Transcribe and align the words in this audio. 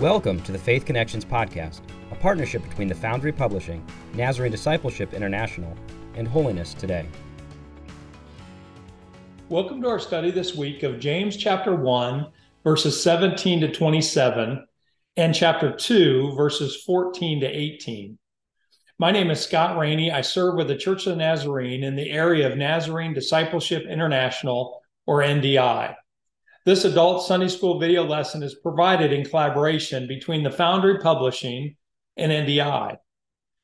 Welcome 0.00 0.40
to 0.44 0.52
the 0.52 0.58
Faith 0.58 0.86
Connections 0.86 1.24
Podcast, 1.24 1.80
a 2.12 2.14
partnership 2.14 2.62
between 2.62 2.86
the 2.86 2.94
Foundry 2.94 3.32
Publishing, 3.32 3.84
Nazarene 4.14 4.52
Discipleship 4.52 5.12
International, 5.12 5.76
and 6.14 6.28
Holiness 6.28 6.72
Today. 6.72 7.04
Welcome 9.48 9.82
to 9.82 9.88
our 9.88 9.98
study 9.98 10.30
this 10.30 10.54
week 10.54 10.84
of 10.84 11.00
James 11.00 11.36
chapter 11.36 11.74
1, 11.74 12.28
verses 12.62 13.02
17 13.02 13.62
to 13.62 13.72
27, 13.72 14.64
and 15.16 15.34
chapter 15.34 15.74
2, 15.74 16.32
verses 16.36 16.80
14 16.84 17.40
to 17.40 17.48
18. 17.48 18.16
My 19.00 19.10
name 19.10 19.32
is 19.32 19.40
Scott 19.40 19.76
Rainey. 19.76 20.12
I 20.12 20.20
serve 20.20 20.54
with 20.54 20.68
the 20.68 20.76
Church 20.76 21.08
of 21.08 21.14
the 21.14 21.16
Nazarene 21.16 21.82
in 21.82 21.96
the 21.96 22.12
area 22.12 22.48
of 22.48 22.56
Nazarene 22.56 23.14
Discipleship 23.14 23.82
International, 23.82 24.80
or 25.08 25.22
NDI. 25.22 25.96
This 26.68 26.84
adult 26.84 27.24
Sunday 27.24 27.48
school 27.48 27.78
video 27.78 28.04
lesson 28.04 28.42
is 28.42 28.54
provided 28.54 29.10
in 29.10 29.24
collaboration 29.24 30.06
between 30.06 30.42
the 30.42 30.50
Foundry 30.50 30.98
Publishing 30.98 31.76
and 32.18 32.30
NDI. 32.30 32.98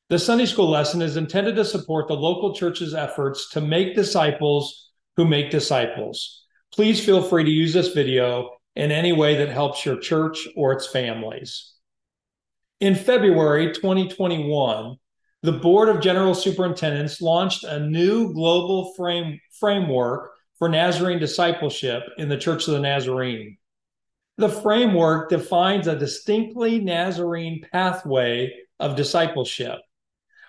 The 0.09 0.17
Sunday 0.17 0.47
school 0.47 0.71
lesson 0.71 1.03
is 1.03 1.15
intended 1.15 1.55
to 1.57 1.65
support 1.65 2.07
the 2.07 2.15
local 2.15 2.55
church's 2.55 2.95
efforts 2.95 3.51
to 3.51 3.61
make 3.61 3.93
disciples 3.93 4.89
who 5.17 5.27
make 5.27 5.51
disciples. 5.51 6.45
Please 6.73 6.99
feel 6.99 7.21
free 7.21 7.43
to 7.43 7.51
use 7.51 7.73
this 7.73 7.89
video 7.89 8.49
in 8.75 8.91
any 8.91 9.13
way 9.13 9.35
that 9.37 9.49
helps 9.49 9.85
your 9.85 9.99
church 9.99 10.47
or 10.57 10.71
its 10.71 10.87
families. 10.87 11.73
In 12.79 12.95
February 12.95 13.71
2021, 13.71 14.95
the 15.43 15.51
Board 15.51 15.89
of 15.89 16.01
General 16.01 16.33
Superintendents 16.33 17.21
launched 17.21 17.65
a 17.65 17.81
new 17.81 18.33
global 18.33 18.95
frame, 18.95 19.39
framework 19.59 20.31
for 20.57 20.69
Nazarene 20.69 21.19
discipleship 21.19 22.03
in 22.17 22.29
the 22.29 22.37
Church 22.37 22.67
of 22.67 22.73
the 22.73 22.79
Nazarene. 22.79 23.57
The 24.37 24.49
framework 24.49 25.29
defines 25.29 25.87
a 25.87 25.97
distinctly 25.97 26.79
Nazarene 26.79 27.65
pathway 27.71 28.53
of 28.79 28.95
discipleship. 28.95 29.79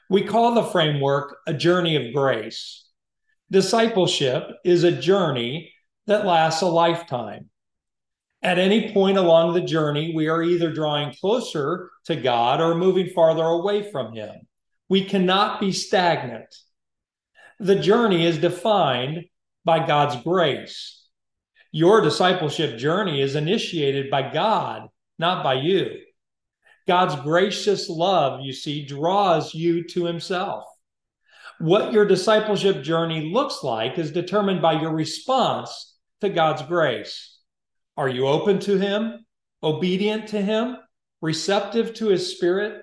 We 0.09 0.23
call 0.23 0.55
the 0.55 0.65
framework 0.65 1.37
a 1.47 1.55
journey 1.55 1.97
of 1.97 2.15
grace. 2.15 2.85
Discipleship 3.51 4.45
is 4.65 4.85
a 4.85 4.93
journey 4.93 5.73
that 6.07 6.27
lasts 6.27 6.63
a 6.63 6.67
lifetime. 6.67 7.51
At 8.43 8.59
any 8.59 8.93
point 8.93 9.19
along 9.19 9.55
the 9.55 9.61
journey, 9.61 10.13
we 10.15 10.29
are 10.29 10.43
either 10.43 10.73
drawing 10.73 11.13
closer 11.15 11.91
to 12.05 12.17
God 12.17 12.61
or 12.61 12.75
moving 12.75 13.09
farther 13.09 13.45
away 13.45 13.91
from 13.91 14.13
Him. 14.13 14.35
We 14.89 15.05
cannot 15.05 15.61
be 15.61 15.73
stagnant. 15.73 16.55
The 17.59 17.77
journey 17.77 18.27
is 18.27 18.39
defined 18.39 19.25
by 19.67 19.85
God's 19.85 20.23
grace. 20.23 21.05
Your 21.73 22.01
discipleship 22.01 22.79
journey 22.79 23.21
is 23.21 23.35
initiated 23.35 24.11
by 24.11 24.33
God, 24.33 24.89
not 25.19 25.43
by 25.43 25.55
you. 25.55 25.91
God's 26.87 27.17
gracious 27.17 27.91
love, 27.91 28.41
you 28.43 28.53
see, 28.53 28.87
draws 28.87 29.53
you 29.53 29.83
to 29.89 30.05
Himself. 30.05 30.65
What 31.59 31.93
your 31.93 32.07
discipleship 32.07 32.85
journey 32.85 33.33
looks 33.33 33.65
like 33.65 33.99
is 33.99 34.13
determined 34.13 34.63
by 34.63 34.81
your 34.81 34.93
response 34.93 35.97
to 36.21 36.29
God's 36.29 36.63
grace. 36.63 37.37
Are 37.97 38.09
you 38.09 38.29
open 38.29 38.61
to 38.61 38.79
Him, 38.79 39.27
obedient 39.63 40.29
to 40.29 40.41
Him, 40.41 40.77
receptive 41.21 41.93
to 41.95 42.07
His 42.07 42.37
Spirit? 42.37 42.83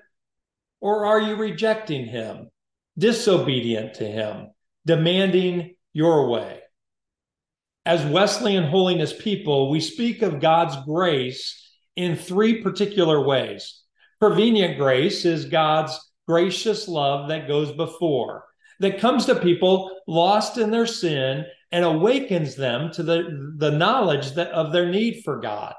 Or 0.81 1.05
are 1.05 1.21
you 1.21 1.37
rejecting 1.37 2.05
Him, 2.05 2.49
disobedient 2.97 3.95
to 3.95 4.05
Him, 4.05 4.47
demanding 4.85 5.75
your 5.93 6.27
way? 6.27 6.59
As 7.85 8.05
Wesleyan 8.05 8.63
holiness 8.65 9.13
people, 9.13 9.69
we 9.69 9.79
speak 9.79 10.21
of 10.21 10.39
God's 10.39 10.75
grace 10.85 11.59
in 11.95 12.15
three 12.15 12.61
particular 12.61 13.21
ways. 13.21 13.81
Prevenient 14.19 14.77
grace 14.77 15.25
is 15.25 15.45
God's 15.45 15.99
gracious 16.27 16.87
love 16.87 17.27
that 17.29 17.47
goes 17.47 17.71
before, 17.73 18.45
that 18.79 18.99
comes 18.99 19.25
to 19.25 19.35
people 19.35 19.91
lost 20.07 20.57
in 20.57 20.71
their 20.71 20.87
sin 20.87 21.45
and 21.71 21.83
awakens 21.83 22.55
them 22.55 22.91
to 22.93 23.03
the, 23.03 23.55
the 23.57 23.71
knowledge 23.71 24.31
that, 24.33 24.49
of 24.51 24.71
their 24.71 24.89
need 24.89 25.21
for 25.25 25.39
God. 25.39 25.73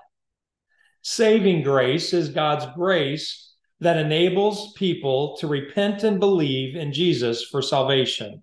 Saving 1.02 1.62
grace 1.62 2.12
is 2.12 2.28
God's 2.28 2.66
grace 2.74 3.52
that 3.80 3.96
enables 3.96 4.72
people 4.74 5.36
to 5.38 5.46
repent 5.46 6.02
and 6.02 6.20
believe 6.20 6.76
in 6.76 6.92
Jesus 6.92 7.44
for 7.44 7.62
salvation. 7.62 8.42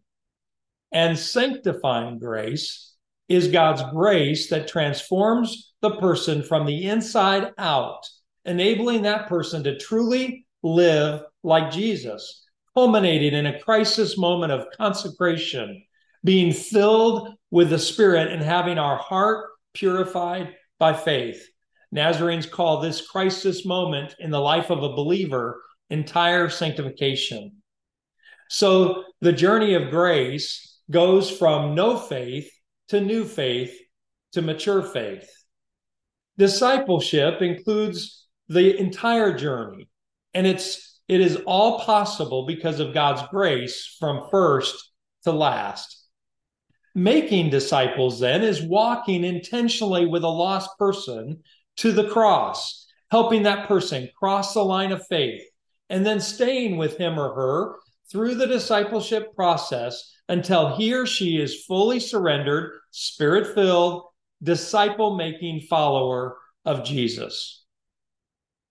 And 0.91 1.17
sanctifying 1.17 2.19
grace 2.19 2.90
is 3.33 3.47
God's 3.47 3.83
grace 3.91 4.49
that 4.49 4.67
transforms 4.67 5.73
the 5.81 5.97
person 5.97 6.43
from 6.43 6.65
the 6.65 6.87
inside 6.87 7.51
out, 7.57 8.07
enabling 8.45 9.03
that 9.03 9.27
person 9.27 9.63
to 9.63 9.77
truly 9.77 10.45
live 10.63 11.21
like 11.43 11.71
Jesus, 11.71 12.45
culminating 12.75 13.33
in 13.33 13.45
a 13.47 13.59
crisis 13.59 14.17
moment 14.17 14.51
of 14.51 14.67
consecration, 14.77 15.83
being 16.23 16.51
filled 16.53 17.29
with 17.49 17.69
the 17.69 17.79
Spirit 17.79 18.31
and 18.31 18.41
having 18.41 18.77
our 18.77 18.97
heart 18.97 19.49
purified 19.73 20.53
by 20.79 20.93
faith. 20.93 21.47
Nazarenes 21.91 22.45
call 22.45 22.79
this 22.79 23.05
crisis 23.07 23.65
moment 23.65 24.15
in 24.19 24.31
the 24.31 24.39
life 24.39 24.69
of 24.69 24.83
a 24.83 24.95
believer 24.95 25.61
entire 25.89 26.49
sanctification. 26.49 27.51
So 28.49 29.03
the 29.19 29.33
journey 29.33 29.73
of 29.73 29.89
grace 29.91 30.79
goes 30.89 31.29
from 31.29 31.75
no 31.75 31.97
faith 31.97 32.51
to 32.91 32.99
new 32.99 33.23
faith 33.23 33.73
to 34.33 34.41
mature 34.41 34.81
faith. 34.81 35.29
Discipleship 36.37 37.41
includes 37.41 38.27
the 38.49 38.77
entire 38.77 39.33
journey, 39.33 39.87
and 40.33 40.45
it's 40.45 40.99
it 41.07 41.21
is 41.21 41.37
all 41.45 41.79
possible 41.79 42.45
because 42.45 42.81
of 42.81 42.93
God's 42.93 43.21
grace 43.29 43.95
from 43.97 44.27
first 44.29 44.91
to 45.23 45.31
last. 45.31 46.05
Making 46.93 47.49
disciples 47.49 48.19
then 48.19 48.43
is 48.43 48.61
walking 48.61 49.23
intentionally 49.23 50.05
with 50.05 50.23
a 50.23 50.27
lost 50.27 50.69
person 50.77 51.43
to 51.77 51.93
the 51.93 52.09
cross, 52.09 52.87
helping 53.09 53.43
that 53.43 53.69
person 53.69 54.09
cross 54.19 54.53
the 54.53 54.65
line 54.65 54.91
of 54.91 55.07
faith, 55.07 55.43
and 55.89 56.05
then 56.05 56.19
staying 56.19 56.75
with 56.75 56.97
him 56.97 57.17
or 57.17 57.33
her 57.35 57.75
through 58.11 58.35
the 58.35 58.47
discipleship 58.47 59.33
process 59.35 60.11
until 60.27 60.75
he 60.75 60.93
or 60.93 61.05
she 61.05 61.41
is 61.41 61.65
fully 61.65 61.99
surrendered, 61.99 62.71
spirit 62.91 63.53
filled, 63.53 64.03
disciple 64.43 65.15
making 65.15 65.61
follower 65.69 66.37
of 66.65 66.83
Jesus. 66.83 67.63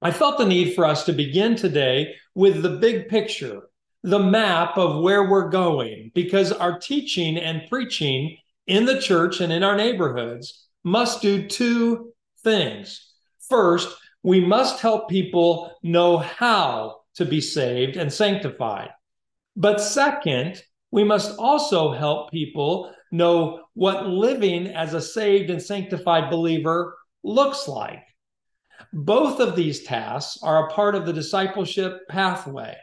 I 0.03 0.11
felt 0.11 0.39
the 0.39 0.47
need 0.47 0.75
for 0.75 0.85
us 0.85 1.05
to 1.05 1.13
begin 1.13 1.57
today 1.57 2.15
with 2.35 2.63
the 2.63 2.71
big 2.71 3.09
picture, 3.09 3.63
the 4.03 4.19
map 4.19 4.79
of 4.79 5.03
where 5.03 5.29
we're 5.29 5.51
going, 5.51 6.11
because 6.15 6.53
our 6.53 6.79
teaching 6.79 7.37
and 7.37 7.69
preaching 7.69 8.37
in 8.67 8.85
the 8.85 9.01
church 9.01 9.41
and 9.41 9.53
in 9.53 9.63
our 9.63 9.77
neighborhoods 9.77 10.67
must 10.85 11.21
do 11.21 11.47
two 11.47 12.13
things. 12.43 13.13
First, 13.49 13.95
we 14.23 14.41
must 14.41 14.81
help 14.81 15.11
people 15.11 15.73
know 15.83 16.19
how 16.19 17.01
to 17.17 17.25
be 17.25 17.41
saved 17.41 17.97
and 17.97 18.13
sanctified. 18.13 18.91
But 19.57 19.81
second, 19.81 20.63
we 20.91 21.05
must 21.05 21.39
also 21.39 21.93
help 21.93 22.31
people 22.31 22.93
know 23.13 23.65
what 23.75 24.07
living 24.07 24.69
as 24.69 24.95
a 24.95 25.01
saved 25.01 25.51
and 25.51 25.63
sanctified 25.63 26.31
believer 26.31 26.97
looks 27.23 27.69
like. 27.69 28.03
Both 28.93 29.41
of 29.41 29.57
these 29.57 29.85
tasks 29.85 30.39
are 30.43 30.67
a 30.67 30.71
part 30.73 30.95
of 30.95 31.07
the 31.07 31.13
discipleship 31.13 32.09
pathway. 32.09 32.77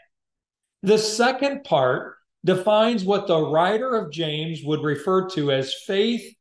The 0.84 0.98
second 0.98 1.64
part 1.64 2.16
defines 2.46 3.04
what 3.04 3.28
the 3.28 3.42
writer 3.42 3.96
of 3.96 4.12
James 4.12 4.62
would 4.64 4.84
refer 4.84 5.28
to 5.32 5.52
as 5.52 5.74
faith 5.86 6.34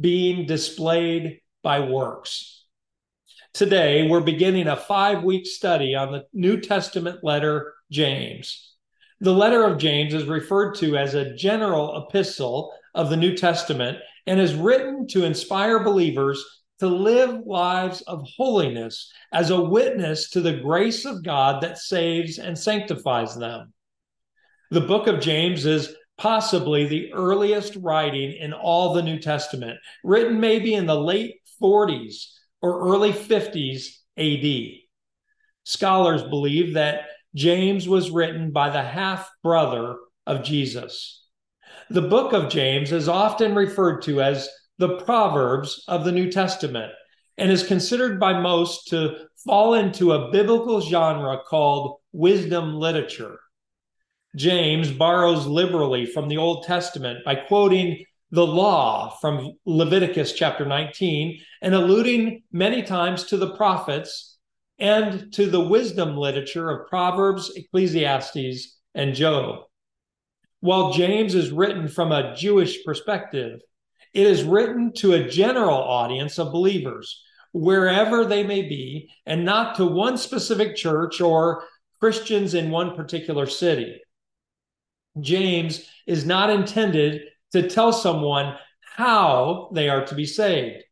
being 0.00 0.46
displayed 0.46 1.40
by 1.62 1.80
works. 1.80 2.64
Today, 3.52 4.08
we're 4.08 4.20
beginning 4.20 4.66
a 4.66 4.76
five 4.76 5.22
week 5.22 5.46
study 5.46 5.94
on 5.94 6.12
the 6.12 6.24
New 6.32 6.60
Testament 6.60 7.22
letter 7.22 7.74
James. 7.90 8.71
The 9.22 9.32
letter 9.32 9.62
of 9.62 9.78
James 9.78 10.14
is 10.14 10.24
referred 10.24 10.74
to 10.78 10.96
as 10.96 11.14
a 11.14 11.32
general 11.36 11.96
epistle 11.96 12.74
of 12.92 13.08
the 13.08 13.16
New 13.16 13.36
Testament 13.36 13.98
and 14.26 14.40
is 14.40 14.56
written 14.56 15.06
to 15.10 15.22
inspire 15.22 15.84
believers 15.84 16.44
to 16.80 16.88
live 16.88 17.46
lives 17.46 18.00
of 18.08 18.26
holiness 18.36 19.12
as 19.32 19.50
a 19.50 19.60
witness 19.60 20.30
to 20.30 20.40
the 20.40 20.54
grace 20.54 21.04
of 21.04 21.22
God 21.22 21.62
that 21.62 21.78
saves 21.78 22.40
and 22.40 22.58
sanctifies 22.58 23.36
them. 23.36 23.72
The 24.72 24.80
book 24.80 25.06
of 25.06 25.20
James 25.20 25.66
is 25.66 25.94
possibly 26.18 26.86
the 26.88 27.12
earliest 27.12 27.76
writing 27.76 28.32
in 28.32 28.52
all 28.52 28.92
the 28.92 29.04
New 29.04 29.20
Testament, 29.20 29.78
written 30.02 30.40
maybe 30.40 30.74
in 30.74 30.86
the 30.86 31.00
late 31.00 31.36
40s 31.62 32.26
or 32.60 32.92
early 32.92 33.12
50s 33.12 33.86
AD. 34.16 34.80
Scholars 35.62 36.24
believe 36.24 36.74
that 36.74 37.02
James 37.34 37.88
was 37.88 38.10
written 38.10 38.50
by 38.50 38.70
the 38.70 38.82
half 38.82 39.30
brother 39.42 39.96
of 40.26 40.44
Jesus. 40.44 41.24
The 41.88 42.02
book 42.02 42.32
of 42.32 42.50
James 42.50 42.92
is 42.92 43.08
often 43.08 43.54
referred 43.54 44.02
to 44.02 44.20
as 44.20 44.48
the 44.78 44.98
Proverbs 44.98 45.84
of 45.88 46.04
the 46.04 46.12
New 46.12 46.30
Testament 46.30 46.92
and 47.38 47.50
is 47.50 47.66
considered 47.66 48.20
by 48.20 48.38
most 48.38 48.88
to 48.88 49.26
fall 49.44 49.74
into 49.74 50.12
a 50.12 50.30
biblical 50.30 50.80
genre 50.80 51.38
called 51.48 51.98
wisdom 52.12 52.74
literature. 52.74 53.38
James 54.36 54.90
borrows 54.90 55.46
liberally 55.46 56.06
from 56.06 56.28
the 56.28 56.36
Old 56.36 56.64
Testament 56.64 57.24
by 57.24 57.34
quoting 57.34 58.04
the 58.30 58.46
law 58.46 59.10
from 59.20 59.52
Leviticus 59.66 60.32
chapter 60.32 60.64
19 60.64 61.38
and 61.60 61.74
alluding 61.74 62.42
many 62.50 62.82
times 62.82 63.24
to 63.24 63.36
the 63.36 63.54
prophets 63.54 64.31
and 64.82 65.32
to 65.32 65.46
the 65.46 65.60
wisdom 65.60 66.16
literature 66.16 66.68
of 66.68 66.88
Proverbs, 66.88 67.52
Ecclesiastes, 67.54 68.80
and 68.96 69.14
Job. 69.14 69.60
While 70.58 70.92
James 70.92 71.36
is 71.36 71.52
written 71.52 71.86
from 71.86 72.10
a 72.10 72.34
Jewish 72.34 72.84
perspective, 72.84 73.60
it 74.12 74.26
is 74.26 74.42
written 74.42 74.92
to 74.94 75.12
a 75.12 75.28
general 75.28 75.78
audience 75.78 76.36
of 76.36 76.50
believers, 76.50 77.22
wherever 77.52 78.24
they 78.24 78.42
may 78.42 78.62
be, 78.62 79.08
and 79.24 79.44
not 79.44 79.76
to 79.76 79.86
one 79.86 80.16
specific 80.16 80.74
church 80.74 81.20
or 81.20 81.62
Christians 82.00 82.54
in 82.54 82.72
one 82.72 82.96
particular 82.96 83.46
city. 83.46 84.00
James 85.20 85.88
is 86.08 86.26
not 86.26 86.50
intended 86.50 87.22
to 87.52 87.68
tell 87.68 87.92
someone 87.92 88.56
how 88.96 89.70
they 89.74 89.88
are 89.88 90.04
to 90.06 90.16
be 90.16 90.26
saved. 90.26 90.82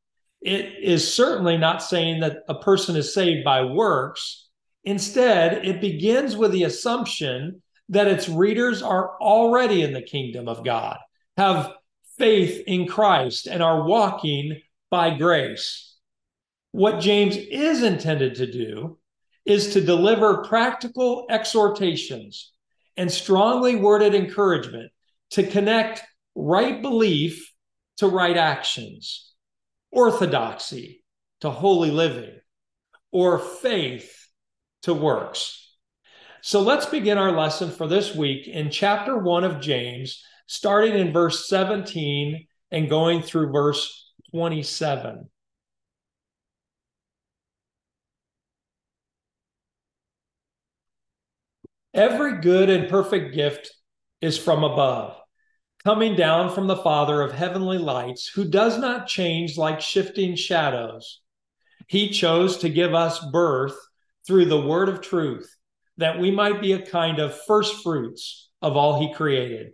It 0.40 0.82
is 0.82 1.12
certainly 1.12 1.58
not 1.58 1.82
saying 1.82 2.20
that 2.20 2.44
a 2.48 2.54
person 2.54 2.96
is 2.96 3.12
saved 3.12 3.44
by 3.44 3.62
works. 3.62 4.48
Instead, 4.84 5.66
it 5.66 5.80
begins 5.80 6.36
with 6.36 6.52
the 6.52 6.64
assumption 6.64 7.62
that 7.90 8.06
its 8.06 8.28
readers 8.28 8.82
are 8.82 9.18
already 9.20 9.82
in 9.82 9.92
the 9.92 10.00
kingdom 10.00 10.48
of 10.48 10.64
God, 10.64 10.96
have 11.36 11.74
faith 12.16 12.62
in 12.66 12.86
Christ, 12.86 13.46
and 13.46 13.62
are 13.62 13.84
walking 13.84 14.60
by 14.90 15.16
grace. 15.16 15.96
What 16.72 17.00
James 17.00 17.36
is 17.36 17.82
intended 17.82 18.36
to 18.36 18.50
do 18.50 18.98
is 19.44 19.72
to 19.72 19.80
deliver 19.80 20.44
practical 20.44 21.26
exhortations 21.28 22.52
and 22.96 23.10
strongly 23.10 23.76
worded 23.76 24.14
encouragement 24.14 24.92
to 25.30 25.42
connect 25.42 26.02
right 26.34 26.80
belief 26.80 27.52
to 27.96 28.06
right 28.06 28.36
actions, 28.36 29.29
orthodoxy 29.90 31.04
to 31.40 31.50
holy 31.50 31.90
living, 31.90 32.38
or 33.12 33.38
faith 33.38 34.28
to 34.82 34.94
works. 34.94 35.76
So 36.42 36.60
let's 36.60 36.86
begin 36.86 37.18
our 37.18 37.32
lesson 37.32 37.70
for 37.70 37.86
this 37.86 38.14
week 38.14 38.48
in 38.48 38.70
chapter 38.70 39.18
1 39.18 39.44
of 39.44 39.60
James, 39.60 40.24
starting 40.46 40.94
in 40.94 41.12
verse 41.12 41.48
17 41.48 42.46
and 42.70 42.88
going 42.88 43.22
through 43.22 43.52
verse 43.52 44.12
27. 44.30 45.28
Every 51.92 52.40
good 52.40 52.70
and 52.70 52.88
perfect 52.88 53.34
gift 53.34 53.70
is 54.20 54.38
from 54.38 54.62
above, 54.64 55.19
coming 55.84 56.14
down 56.14 56.50
from 56.50 56.66
the 56.66 56.76
Father 56.76 57.22
of 57.22 57.32
heavenly 57.32 57.78
lights, 57.78 58.28
who 58.28 58.44
does 58.44 58.78
not 58.78 59.06
change 59.06 59.56
like 59.56 59.80
shifting 59.80 60.36
shadows. 60.36 61.20
He 61.86 62.10
chose 62.10 62.58
to 62.58 62.68
give 62.68 62.94
us 62.94 63.24
birth 63.32 63.76
through 64.26 64.46
the 64.46 64.60
word 64.60 64.88
of 64.88 65.00
truth, 65.00 65.56
that 65.96 66.18
we 66.18 66.30
might 66.30 66.60
be 66.60 66.72
a 66.72 66.86
kind 66.86 67.18
of 67.18 67.38
first 67.46 67.82
fruits 67.82 68.50
of 68.62 68.76
all 68.76 69.00
he 69.00 69.14
created. 69.14 69.72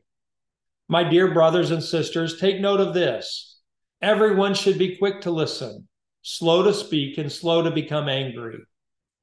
My 0.88 1.02
dear 1.02 1.32
brothers 1.32 1.72
and 1.72 1.82
sisters, 1.82 2.38
take 2.38 2.60
note 2.60 2.80
of 2.80 2.94
this. 2.94 3.58
Everyone 4.00 4.54
should 4.54 4.78
be 4.78 4.96
quick 4.96 5.22
to 5.22 5.30
listen, 5.30 5.88
slow 6.22 6.62
to 6.62 6.72
speak, 6.72 7.18
and 7.18 7.30
slow 7.30 7.62
to 7.62 7.70
become 7.70 8.08
angry 8.08 8.58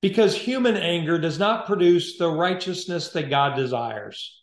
because 0.03 0.35
human 0.35 0.75
anger 0.75 1.18
does 1.18 1.39
not 1.39 1.65
produce 1.65 2.18
the 2.18 2.30
righteousness 2.30 3.09
that 3.12 3.30
God 3.30 3.56
desires. 3.56 4.43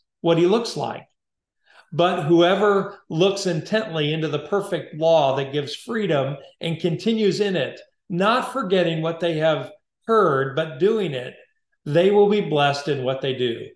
what 0.21 0.37
he 0.37 0.45
looks 0.45 0.77
like. 0.77 1.07
But 1.91 2.23
whoever 2.23 2.99
looks 3.09 3.45
intently 3.45 4.13
into 4.13 4.29
the 4.29 4.47
perfect 4.47 4.95
law 4.95 5.35
that 5.35 5.51
gives 5.51 5.75
freedom 5.75 6.37
and 6.61 6.79
continues 6.79 7.41
in 7.41 7.55
it, 7.55 7.81
not 8.09 8.53
forgetting 8.53 9.01
what 9.01 9.19
they 9.19 9.37
have 9.37 9.71
heard, 10.07 10.55
but 10.55 10.79
doing 10.79 11.13
it, 11.13 11.35
they 11.85 12.11
will 12.11 12.29
be 12.29 12.41
blessed 12.41 12.87
in 12.87 13.03
what 13.03 13.21
they 13.21 13.33
do. 13.33 13.67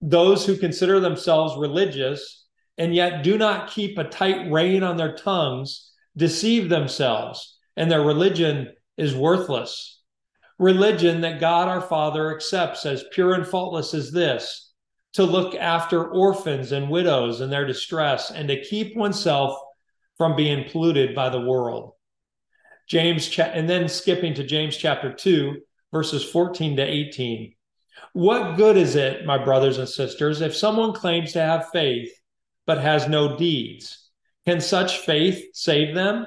Those 0.00 0.44
who 0.44 0.56
consider 0.56 0.98
themselves 0.98 1.56
religious 1.56 2.46
and 2.78 2.94
yet 2.94 3.22
do 3.22 3.38
not 3.38 3.70
keep 3.70 3.98
a 3.98 4.04
tight 4.04 4.50
rein 4.50 4.82
on 4.82 4.96
their 4.96 5.14
tongues 5.14 5.92
deceive 6.16 6.68
themselves, 6.68 7.58
and 7.76 7.90
their 7.90 8.02
religion 8.02 8.72
is 8.96 9.14
worthless. 9.14 10.00
Religion 10.58 11.20
that 11.22 11.40
God 11.40 11.68
our 11.68 11.80
Father 11.80 12.34
accepts 12.34 12.84
as 12.86 13.04
pure 13.12 13.34
and 13.34 13.46
faultless 13.46 13.94
is 13.94 14.12
this 14.12 14.71
to 15.14 15.24
look 15.24 15.54
after 15.54 16.04
orphans 16.04 16.72
and 16.72 16.88
widows 16.88 17.40
in 17.40 17.50
their 17.50 17.66
distress 17.66 18.30
and 18.30 18.48
to 18.48 18.62
keep 18.62 18.96
oneself 18.96 19.58
from 20.16 20.36
being 20.36 20.68
polluted 20.70 21.14
by 21.14 21.28
the 21.28 21.40
world. 21.40 21.92
James, 22.88 23.28
cha- 23.28 23.44
and 23.44 23.68
then 23.68 23.88
skipping 23.88 24.34
to 24.34 24.44
James 24.44 24.76
chapter 24.76 25.12
2, 25.12 25.56
verses 25.92 26.24
14 26.24 26.76
to 26.76 26.82
18. 26.82 27.54
What 28.14 28.56
good 28.56 28.76
is 28.76 28.96
it, 28.96 29.24
my 29.24 29.42
brothers 29.42 29.78
and 29.78 29.88
sisters, 29.88 30.40
if 30.40 30.56
someone 30.56 30.92
claims 30.92 31.32
to 31.32 31.40
have 31.40 31.70
faith 31.70 32.12
but 32.66 32.78
has 32.78 33.08
no 33.08 33.36
deeds? 33.36 34.10
Can 34.46 34.60
such 34.60 34.98
faith 34.98 35.54
save 35.54 35.94
them? 35.94 36.26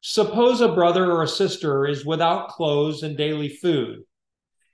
Suppose 0.00 0.60
a 0.60 0.74
brother 0.74 1.10
or 1.10 1.22
a 1.22 1.28
sister 1.28 1.86
is 1.86 2.04
without 2.04 2.48
clothes 2.48 3.02
and 3.02 3.16
daily 3.16 3.48
food. 3.48 4.02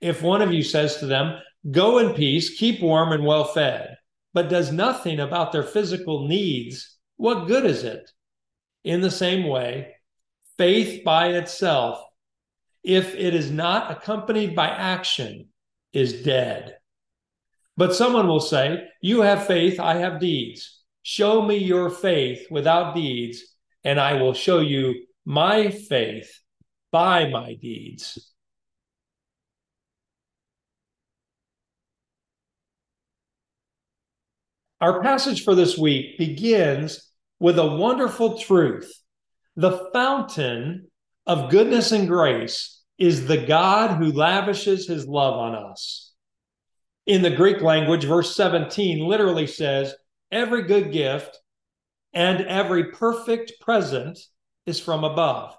If 0.01 0.21
one 0.21 0.41
of 0.41 0.53
you 0.53 0.63
says 0.63 0.97
to 0.97 1.05
them, 1.05 1.39
Go 1.69 1.97
in 1.97 2.13
peace, 2.13 2.57
keep 2.57 2.81
warm 2.81 3.11
and 3.11 3.25
well 3.25 3.43
fed, 3.43 3.97
but 4.33 4.49
does 4.49 4.71
nothing 4.71 5.19
about 5.19 5.51
their 5.51 5.63
physical 5.63 6.27
needs, 6.27 6.97
what 7.17 7.47
good 7.47 7.65
is 7.65 7.83
it? 7.83 8.09
In 8.83 9.01
the 9.01 9.11
same 9.11 9.45
way, 9.45 9.95
faith 10.57 11.03
by 11.03 11.33
itself, 11.33 12.01
if 12.81 13.13
it 13.13 13.35
is 13.35 13.51
not 13.51 13.91
accompanied 13.91 14.55
by 14.55 14.69
action, 14.69 15.49
is 15.91 16.23
dead. 16.23 16.77
But 17.75 17.95
someone 17.95 18.27
will 18.27 18.39
say, 18.39 18.87
You 19.01 19.21
have 19.21 19.47
faith, 19.47 19.79
I 19.79 19.95
have 19.95 20.19
deeds. 20.19 20.81
Show 21.01 21.41
me 21.41 21.57
your 21.57 21.89
faith 21.89 22.47
without 22.49 22.95
deeds, 22.95 23.43
and 23.83 23.99
I 23.99 24.21
will 24.21 24.33
show 24.33 24.59
you 24.59 24.95
my 25.25 25.71
faith 25.71 26.31
by 26.91 27.29
my 27.29 27.55
deeds. 27.55 28.31
Our 34.81 35.01
passage 35.01 35.43
for 35.43 35.55
this 35.55 35.77
week 35.77 36.17
begins 36.17 37.11
with 37.39 37.59
a 37.59 37.75
wonderful 37.75 38.37
truth. 38.37 38.89
The 39.57 39.89
fountain 39.91 40.87
of 41.27 41.49
goodness 41.49 41.91
and 41.91 42.07
grace 42.07 42.81
is 42.97 43.27
the 43.27 43.45
God 43.45 43.97
who 43.97 44.13
lavishes 44.13 44.87
his 44.87 45.05
love 45.05 45.33
on 45.33 45.55
us. 45.55 46.13
In 47.05 47.21
the 47.21 47.29
Greek 47.29 47.61
language, 47.61 48.05
verse 48.05 48.35
17 48.35 49.05
literally 49.05 49.47
says, 49.47 49.93
Every 50.31 50.63
good 50.63 50.93
gift 50.93 51.37
and 52.13 52.41
every 52.41 52.91
perfect 52.91 53.53
present 53.59 54.17
is 54.65 54.79
from 54.79 55.03
above. 55.03 55.57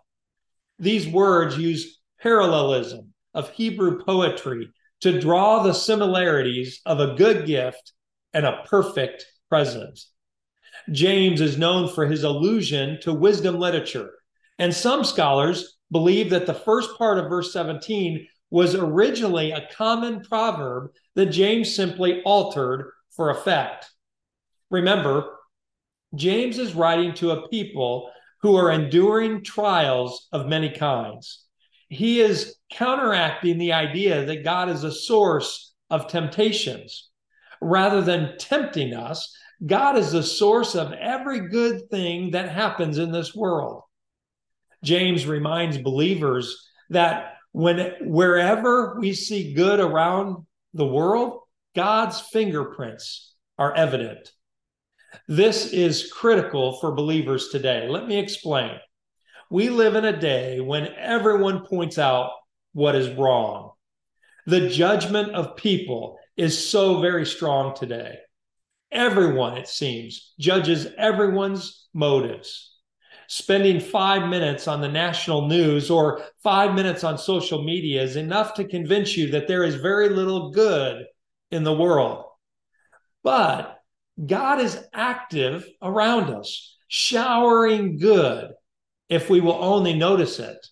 These 0.79 1.07
words 1.09 1.59
use 1.59 1.99
parallelism 2.23 3.13
of 3.35 3.51
Hebrew 3.51 4.03
poetry 4.03 4.71
to 5.03 5.21
draw 5.21 5.63
the 5.63 5.75
similarities 5.75 6.81
of 6.87 7.01
a 7.01 7.15
good 7.15 7.47
gift 7.47 7.93
and 8.33 8.47
a 8.47 8.63
perfect 8.67 9.27
present. 9.49 9.99
James 10.93 11.41
is 11.41 11.59
known 11.59 11.89
for 11.89 12.07
his 12.07 12.25
allusion 12.25 12.99
to 13.03 13.13
wisdom 13.13 13.59
literature, 13.59 14.11
and 14.59 14.73
some 14.75 15.05
scholars 15.05 15.77
believe 15.91 16.31
that 16.31 16.47
the 16.47 16.55
first 16.55 16.97
part 16.97 17.19
of 17.19 17.29
verse 17.29 17.53
17 17.53 18.27
was 18.51 18.75
originally 18.75 19.51
a 19.53 19.69
common 19.73 20.23
proverb 20.23 20.91
that 21.15 21.27
James 21.27 21.75
simply 21.75 22.23
altered 22.23 22.91
for 23.11 23.31
effect. 23.31 23.91
Remember, 24.71 25.37
James 26.15 26.59
is 26.59 26.75
writing 26.75 27.15
to 27.15 27.31
a 27.33 27.49
people 27.49 28.11
who 28.43 28.57
are 28.57 28.71
enduring 28.71 29.45
trials 29.45 30.29
of 30.33 30.47
many 30.47 30.71
kinds. 30.71 31.45
he 31.91 32.21
is 32.21 32.57
counteracting 32.73 33.59
the 33.59 33.73
idea 33.73 34.25
that 34.25 34.45
God 34.45 34.69
is 34.69 34.85
a 34.85 34.93
source 34.93 35.75
of 35.91 36.07
temptations. 36.07 37.10
Rather 37.61 38.01
than 38.01 38.37
tempting 38.39 38.95
us, 38.95 39.37
God 39.65 39.99
is 39.99 40.13
the 40.13 40.23
source 40.23 40.75
of 40.75 40.93
every 40.93 41.49
good 41.49 41.91
thing 41.91 42.31
that 42.31 42.49
happens 42.49 42.99
in 42.99 43.13
this 43.13 43.35
world. 43.35 43.83
James 44.83 45.27
reminds 45.27 45.77
believers 45.77 46.69
that 46.89 47.35
when 47.53 47.95
wherever 48.01 48.99
we 48.99 49.13
see 49.13 49.53
good 49.53 49.81
around 49.81 50.47
the 50.73 50.87
world, 50.87 51.41
God's 51.75 52.21
fingerprints 52.21 53.35
are 53.59 53.75
evident. 53.75 54.33
This 55.29 55.73
is 55.73 56.11
critical 56.13 56.79
for 56.81 56.93
believers 56.93 57.49
today. 57.49 57.89
Let 57.89 58.07
me 58.07 58.19
explain. 58.19 58.79
We 59.51 59.69
live 59.69 59.97
in 59.97 60.05
a 60.05 60.19
day 60.19 60.61
when 60.61 60.87
everyone 60.97 61.67
points 61.67 61.99
out 61.99 62.31
what 62.73 62.95
is 62.95 63.11
wrong. 63.11 63.73
The 64.47 64.69
judgment 64.69 65.33
of 65.33 65.57
people 65.57 66.20
is 66.41 66.71
so 66.71 67.03
very 67.03 67.27
strong 67.27 67.77
today. 67.77 68.17
Everyone, 68.91 69.59
it 69.59 69.69
seems, 69.69 70.33
judges 70.41 70.87
everyone's 70.97 71.87
motives. 71.93 72.79
Spending 73.29 73.79
five 73.79 74.27
minutes 74.27 74.67
on 74.67 74.81
the 74.81 74.89
national 74.89 75.49
news 75.49 75.91
or 75.91 76.23
five 76.43 76.75
minutes 76.75 77.05
on 77.05 77.19
social 77.19 77.63
media 77.63 78.03
is 78.03 78.17
enough 78.17 78.55
to 78.55 78.65
convince 78.65 79.19
you 79.19 79.33
that 79.33 79.49
there 79.49 79.65
is 79.65 79.75
very 79.75 80.09
little 80.09 80.51
good 80.51 81.05
in 81.51 81.63
the 81.63 81.77
world. 81.77 82.25
But 83.23 83.79
God 84.25 84.63
is 84.63 84.83
active 84.95 85.69
around 85.83 86.35
us, 86.35 86.75
showering 86.89 87.99
good 87.99 88.51
if 89.11 89.29
we 89.29 89.43
will 89.43 89.63
only 89.63 89.93
notice 89.93 90.39
it. 90.39 90.67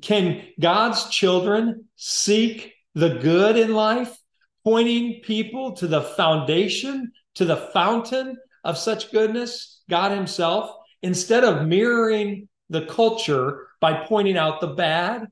Can 0.00 0.44
God's 0.58 1.10
children 1.10 1.88
seek 1.96 2.72
the 2.94 3.18
good 3.18 3.58
in 3.58 3.74
life, 3.74 4.16
pointing 4.64 5.20
people 5.22 5.72
to 5.76 5.86
the 5.86 6.02
foundation, 6.02 7.12
to 7.34 7.44
the 7.44 7.56
fountain 7.56 8.36
of 8.64 8.78
such 8.78 9.10
goodness, 9.10 9.82
God 9.88 10.12
Himself, 10.12 10.70
instead 11.02 11.44
of 11.44 11.66
mirroring 11.66 12.48
the 12.68 12.86
culture 12.86 13.68
by 13.80 14.04
pointing 14.04 14.36
out 14.36 14.60
the 14.60 14.68
bad? 14.68 15.26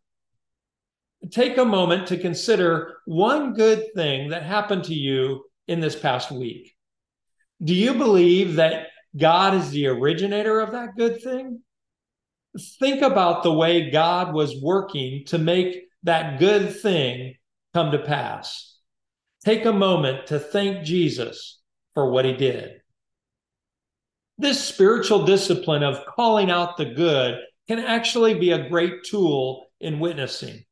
Take 1.31 1.59
a 1.59 1.65
moment 1.65 2.09
to 2.09 2.17
consider 2.17 2.99
one 3.05 3.55
good 3.55 3.85
thing 3.95 4.31
that 4.31 4.45
happened 4.45 4.85
to 4.85 4.95
you 4.95 5.45
in 5.67 5.81
this 5.81 5.97
past 5.97 6.31
week. 6.31 6.75
Do 7.63 7.75
you 7.75 7.95
believe 7.95 8.57
that 8.57 8.87
God 9.17 9.55
is 9.55 9.71
the 9.71 9.89
originator 9.89 10.61
of 10.61 10.73
that 10.73 10.97
good 10.97 11.23
thing? 11.23 11.61
think 12.81 13.03
about 13.03 13.43
the 13.43 13.53
way 13.53 13.91
God 13.91 14.33
was 14.33 14.61
working 14.61 15.25
to 15.27 15.39
make 15.39 15.85
that 16.05 16.39
good 16.39 16.81
thing 16.81 17.35
come 17.75 17.93
to 17.93 17.99
pass. 17.99 18.68
Take 19.45 19.65
a 19.65 19.73
moment 19.73 20.27
to 20.29 20.39
thank 20.39 20.85
Jesus 20.85 21.61
for 21.95 22.11
what 22.11 22.25
he 22.25 22.33
did. 22.33 22.81
This 24.37 24.63
spiritual 24.63 25.25
discipline 25.25 25.83
of 25.83 26.05
calling 26.07 26.51
out 26.51 26.77
the 26.77 26.85
good 26.85 27.39
can 27.67 27.79
actually 27.79 28.35
be 28.35 28.53
a 28.53 28.69
great 28.69 29.05
tool 29.05 29.67
in 29.81 30.01
witnessing. 30.01 30.65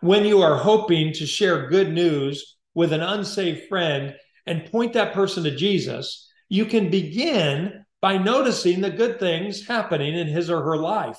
When 0.00 0.24
you 0.24 0.42
are 0.42 0.56
hoping 0.56 1.12
to 1.14 1.26
share 1.26 1.68
good 1.68 1.92
news 1.92 2.56
with 2.74 2.92
an 2.92 3.00
unsaved 3.00 3.68
friend 3.68 4.14
and 4.44 4.70
point 4.70 4.92
that 4.94 5.12
person 5.12 5.44
to 5.44 5.54
Jesus, 5.54 6.28
you 6.48 6.66
can 6.66 6.90
begin 6.90 7.84
by 8.00 8.18
noticing 8.18 8.80
the 8.80 8.90
good 8.90 9.18
things 9.18 9.66
happening 9.66 10.14
in 10.14 10.26
his 10.26 10.50
or 10.50 10.62
her 10.62 10.76
life. 10.76 11.18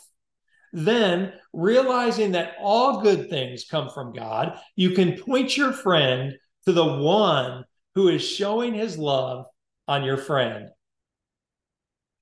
Then, 0.74 1.34
realizing 1.54 2.34
that 2.34 2.56
all 2.62 3.02
good 3.02 3.30
things 3.30 3.66
come 3.70 3.90
from 3.90 4.14
God, 4.14 4.60
you 4.76 4.92
can 4.92 5.18
point 5.18 5.58
your 5.58 5.72
friend 5.72 6.38
to 6.68 6.74
the 6.74 6.86
one 6.86 7.64
who 7.96 8.10
is 8.10 8.22
showing 8.22 8.74
his 8.74 8.98
love 8.98 9.46
on 9.88 10.04
your 10.04 10.18
friend. 10.18 10.68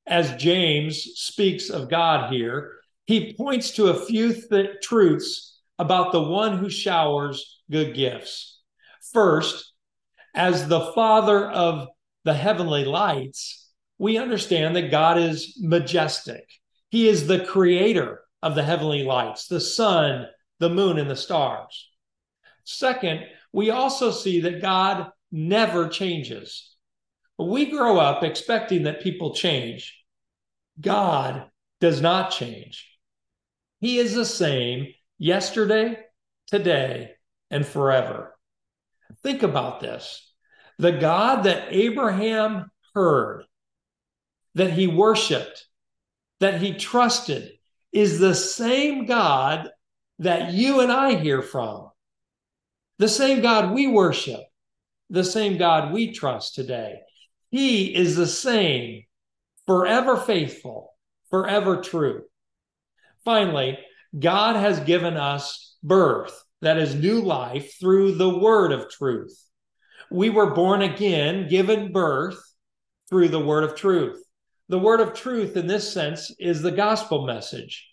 As 0.06 0.36
James 0.36 1.02
speaks 1.16 1.72
of 1.72 1.90
God 1.90 2.32
here, 2.32 2.74
he 3.08 3.34
points 3.34 3.72
to 3.72 3.88
a 3.88 4.06
few 4.06 4.36
th- 4.36 4.82
truths 4.84 5.60
about 5.80 6.12
the 6.12 6.22
one 6.22 6.60
who 6.60 6.70
showers 6.70 7.60
good 7.72 7.96
gifts. 7.96 8.62
First, 9.12 9.74
as 10.36 10.68
the 10.68 10.92
father 10.94 11.50
of 11.50 11.88
the 12.24 12.36
heavenly 12.36 12.86
lights, 12.86 13.72
we 13.98 14.20
understand 14.20 14.76
that 14.76 14.92
God 14.92 15.18
is 15.18 15.58
majestic. 15.60 16.48
He 16.90 17.08
is 17.08 17.26
the 17.26 17.44
creator 17.44 18.22
of 18.44 18.54
the 18.54 18.62
heavenly 18.62 19.06
lights, 19.06 19.48
the 19.48 19.60
sun, 19.60 20.28
the 20.60 20.70
moon, 20.70 21.00
and 21.00 21.10
the 21.10 21.16
stars. 21.16 21.90
Second, 22.64 23.22
we 23.56 23.70
also 23.70 24.12
see 24.12 24.42
that 24.42 24.62
God 24.62 25.12
never 25.32 25.88
changes. 25.88 26.76
We 27.40 27.68
grow 27.72 27.98
up 27.98 28.22
expecting 28.22 28.84
that 28.84 29.02
people 29.02 29.34
change. 29.34 29.98
God 30.82 31.50
does 31.80 32.02
not 32.02 32.32
change. 32.32 32.86
He 33.80 33.98
is 33.98 34.14
the 34.14 34.26
same 34.26 34.88
yesterday, 35.18 35.98
today, 36.48 37.12
and 37.50 37.66
forever. 37.66 38.36
Think 39.24 39.42
about 39.42 39.80
this. 39.80 40.34
The 40.78 40.92
God 40.92 41.44
that 41.46 41.68
Abraham 41.70 42.70
heard 42.94 43.46
that 44.56 44.74
he 44.74 44.88
worshiped, 44.88 45.66
that 46.42 46.60
he 46.60 46.74
trusted, 46.74 47.52
is 47.94 48.20
the 48.20 48.36
same 48.36 49.06
God 49.06 49.70
that 50.20 50.52
you 50.52 50.82
and 50.82 50.92
I 50.92 51.16
hear 51.16 51.42
from. 51.42 51.92
The 52.98 53.10
same 53.10 53.42
God 53.42 53.74
we 53.74 53.88
worship, 53.88 54.42
the 55.10 55.24
same 55.24 55.58
God 55.58 55.92
we 55.92 56.14
trust 56.14 56.56
today. 56.56 57.00
He 57.52 57.94
is 57.94 58.16
the 58.16 58.28
same, 58.28 59.04
forever 59.68 60.18
faithful, 60.18 60.94
forever 61.30 61.82
true. 61.82 62.24
Finally, 63.24 63.78
God 64.18 64.56
has 64.56 64.80
given 64.82 65.18
us 65.18 65.76
birth, 65.84 66.42
that 66.62 66.78
is 66.78 66.96
new 66.96 67.22
life, 67.22 67.76
through 67.80 68.14
the 68.14 68.40
word 68.40 68.72
of 68.72 68.90
truth. 68.90 69.38
We 70.10 70.30
were 70.30 70.54
born 70.54 70.82
again, 70.82 71.50
given 71.50 71.92
birth 71.92 72.40
through 73.10 73.30
the 73.30 73.40
word 73.40 73.64
of 73.64 73.76
truth. 73.76 74.24
The 74.70 74.80
word 74.80 75.00
of 75.00 75.14
truth, 75.14 75.58
in 75.58 75.68
this 75.68 75.92
sense, 75.92 76.32
is 76.40 76.62
the 76.62 76.72
gospel 76.72 77.26
message. 77.26 77.88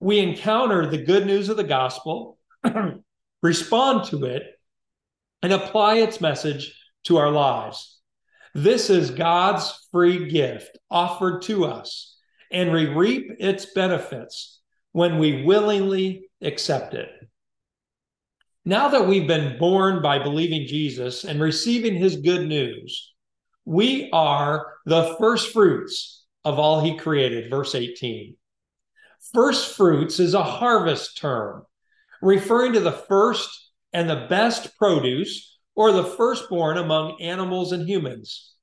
We 0.00 0.18
encounter 0.18 0.86
the 0.86 1.02
good 1.02 1.26
news 1.26 1.48
of 1.48 1.56
the 1.56 1.64
gospel, 1.64 2.38
respond 3.42 4.04
to 4.08 4.24
it, 4.24 4.42
and 5.42 5.52
apply 5.52 5.96
its 5.96 6.20
message 6.20 6.74
to 7.04 7.16
our 7.16 7.30
lives. 7.30 7.98
This 8.54 8.90
is 8.90 9.10
God's 9.10 9.86
free 9.92 10.28
gift 10.28 10.78
offered 10.90 11.42
to 11.42 11.64
us, 11.64 12.16
and 12.50 12.72
we 12.72 12.86
reap 12.86 13.30
its 13.38 13.66
benefits 13.74 14.60
when 14.92 15.18
we 15.18 15.44
willingly 15.44 16.28
accept 16.40 16.94
it. 16.94 17.08
Now 18.64 18.88
that 18.88 19.06
we've 19.06 19.26
been 19.26 19.58
born 19.58 20.02
by 20.02 20.18
believing 20.18 20.66
Jesus 20.66 21.24
and 21.24 21.40
receiving 21.40 21.94
his 21.94 22.16
good 22.16 22.46
news, 22.46 23.14
we 23.64 24.10
are 24.12 24.74
the 24.86 25.14
first 25.18 25.52
fruits 25.52 26.24
of 26.44 26.58
all 26.58 26.80
he 26.80 26.96
created. 26.96 27.50
Verse 27.50 27.74
18. 27.74 28.36
First 29.32 29.76
fruits 29.76 30.20
is 30.20 30.34
a 30.34 30.42
harvest 30.42 31.18
term, 31.18 31.64
referring 32.22 32.72
to 32.74 32.80
the 32.80 32.92
first 32.92 33.72
and 33.92 34.08
the 34.08 34.26
best 34.28 34.76
produce 34.76 35.58
or 35.74 35.92
the 35.92 36.04
firstborn 36.04 36.76
among 36.76 37.20
animals 37.20 37.72
and 37.72 37.88
humans. 37.88 38.54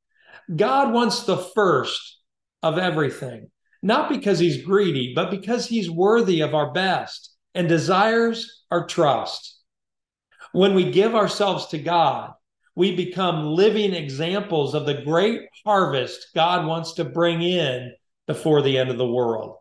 God 0.54 0.94
wants 0.94 1.24
the 1.24 1.38
first 1.38 2.20
of 2.62 2.78
everything, 2.78 3.50
not 3.82 4.10
because 4.10 4.40
he's 4.40 4.66
greedy, 4.66 5.14
but 5.16 5.32
because 5.32 5.66
he's 5.66 5.90
worthy 5.90 6.42
of 6.42 6.54
our 6.54 6.72
best 6.72 7.34
and 7.54 7.70
desires 7.70 8.64
our 8.70 8.86
trust. 8.86 9.60
When 10.52 10.74
we 10.74 10.92
give 10.92 11.16
ourselves 11.16 11.68
to 11.68 11.78
God, 11.78 12.34
we 12.76 12.96
become 12.96 13.46
living 13.46 13.94
examples 13.94 14.74
of 14.74 14.86
the 14.86 15.02
great 15.02 15.42
harvest 15.66 16.28
God 16.36 16.66
wants 16.66 16.94
to 16.94 17.06
bring 17.06 17.42
in 17.42 17.94
before 18.28 18.62
the 18.62 18.78
end 18.78 18.90
of 18.90 18.98
the 18.98 19.08
world. 19.08 19.56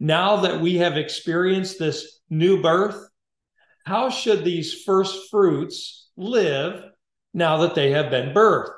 Now 0.00 0.36
that 0.36 0.60
we 0.60 0.76
have 0.76 0.96
experienced 0.96 1.78
this 1.78 2.20
new 2.32 2.62
birth, 2.62 3.08
how 3.84 4.08
should 4.08 4.42
these 4.42 4.82
first 4.84 5.30
fruits 5.30 6.08
live 6.16 6.82
now 7.34 7.58
that 7.58 7.74
they 7.74 7.90
have 7.90 8.10
been 8.10 8.34
birthed? 8.34 8.70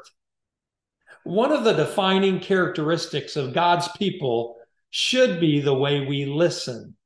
One 1.22 1.52
of 1.52 1.64
the 1.64 1.72
defining 1.72 2.40
characteristics 2.40 3.36
of 3.36 3.54
God's 3.54 3.88
people 3.96 4.56
should 4.90 5.40
be 5.40 5.60
the 5.60 5.74
way 5.74 6.04
we 6.04 6.26
listen. 6.26 6.96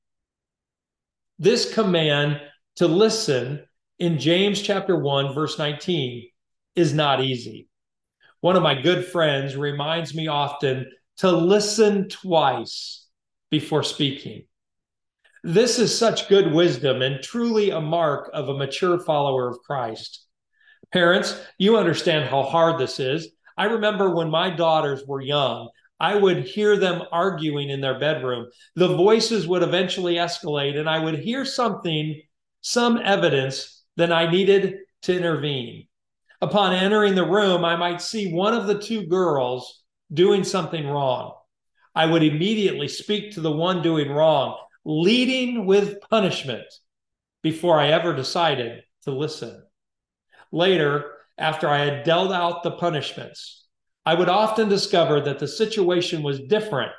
This 1.38 1.72
command 1.72 2.40
to 2.76 2.88
listen 2.88 3.64
in 3.98 4.18
James 4.18 4.60
chapter 4.60 4.96
1 4.96 5.34
verse 5.34 5.58
19 5.58 6.28
is 6.74 6.94
not 6.94 7.22
easy. 7.22 7.68
One 8.40 8.56
of 8.56 8.62
my 8.62 8.80
good 8.80 9.04
friends 9.04 9.54
reminds 9.54 10.14
me 10.14 10.28
often 10.28 10.90
to 11.18 11.30
listen 11.30 12.08
twice 12.08 13.06
before 13.50 13.82
speaking. 13.82 14.47
This 15.44 15.78
is 15.78 15.96
such 15.96 16.28
good 16.28 16.52
wisdom 16.52 17.00
and 17.02 17.22
truly 17.22 17.70
a 17.70 17.80
mark 17.80 18.30
of 18.32 18.48
a 18.48 18.56
mature 18.56 18.98
follower 18.98 19.48
of 19.48 19.60
Christ. 19.60 20.26
Parents, 20.92 21.40
you 21.58 21.76
understand 21.76 22.28
how 22.28 22.42
hard 22.42 22.80
this 22.80 22.98
is. 22.98 23.28
I 23.56 23.64
remember 23.64 24.14
when 24.14 24.30
my 24.30 24.50
daughters 24.50 25.04
were 25.06 25.20
young, 25.20 25.68
I 26.00 26.14
would 26.14 26.44
hear 26.44 26.76
them 26.76 27.02
arguing 27.12 27.70
in 27.70 27.80
their 27.80 27.98
bedroom. 27.98 28.46
The 28.76 28.96
voices 28.96 29.46
would 29.48 29.62
eventually 29.62 30.14
escalate, 30.14 30.76
and 30.76 30.88
I 30.88 30.98
would 30.98 31.18
hear 31.18 31.44
something, 31.44 32.20
some 32.60 32.98
evidence 32.98 33.84
that 33.96 34.12
I 34.12 34.30
needed 34.30 34.76
to 35.02 35.16
intervene. 35.16 35.88
Upon 36.40 36.72
entering 36.72 37.16
the 37.16 37.26
room, 37.26 37.64
I 37.64 37.74
might 37.74 38.00
see 38.00 38.32
one 38.32 38.54
of 38.54 38.66
the 38.66 38.78
two 38.78 39.06
girls 39.06 39.82
doing 40.12 40.44
something 40.44 40.86
wrong. 40.86 41.34
I 41.94 42.06
would 42.06 42.22
immediately 42.22 42.86
speak 42.86 43.32
to 43.32 43.40
the 43.40 43.50
one 43.50 43.82
doing 43.82 44.08
wrong, 44.08 44.56
leading 44.88 45.66
with 45.66 46.00
punishment 46.00 46.64
before 47.42 47.78
I 47.78 47.88
ever 47.88 48.16
decided 48.16 48.82
to 49.02 49.10
listen. 49.10 49.62
Later, 50.50 51.12
after 51.36 51.68
I 51.68 51.84
had 51.84 52.04
dealt 52.04 52.32
out 52.32 52.62
the 52.62 52.70
punishments, 52.70 53.66
I 54.06 54.14
would 54.14 54.30
often 54.30 54.70
discover 54.70 55.20
that 55.20 55.40
the 55.40 55.46
situation 55.46 56.22
was 56.22 56.40
different 56.40 56.92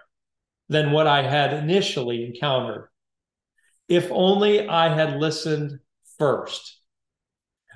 than 0.69 0.91
what 0.91 1.08
I 1.08 1.24
had 1.24 1.51
initially 1.51 2.24
encountered. 2.24 2.89
If 3.88 4.08
only 4.12 4.69
I 4.69 4.93
had 4.93 5.19
listened 5.19 5.79
first. 6.19 6.79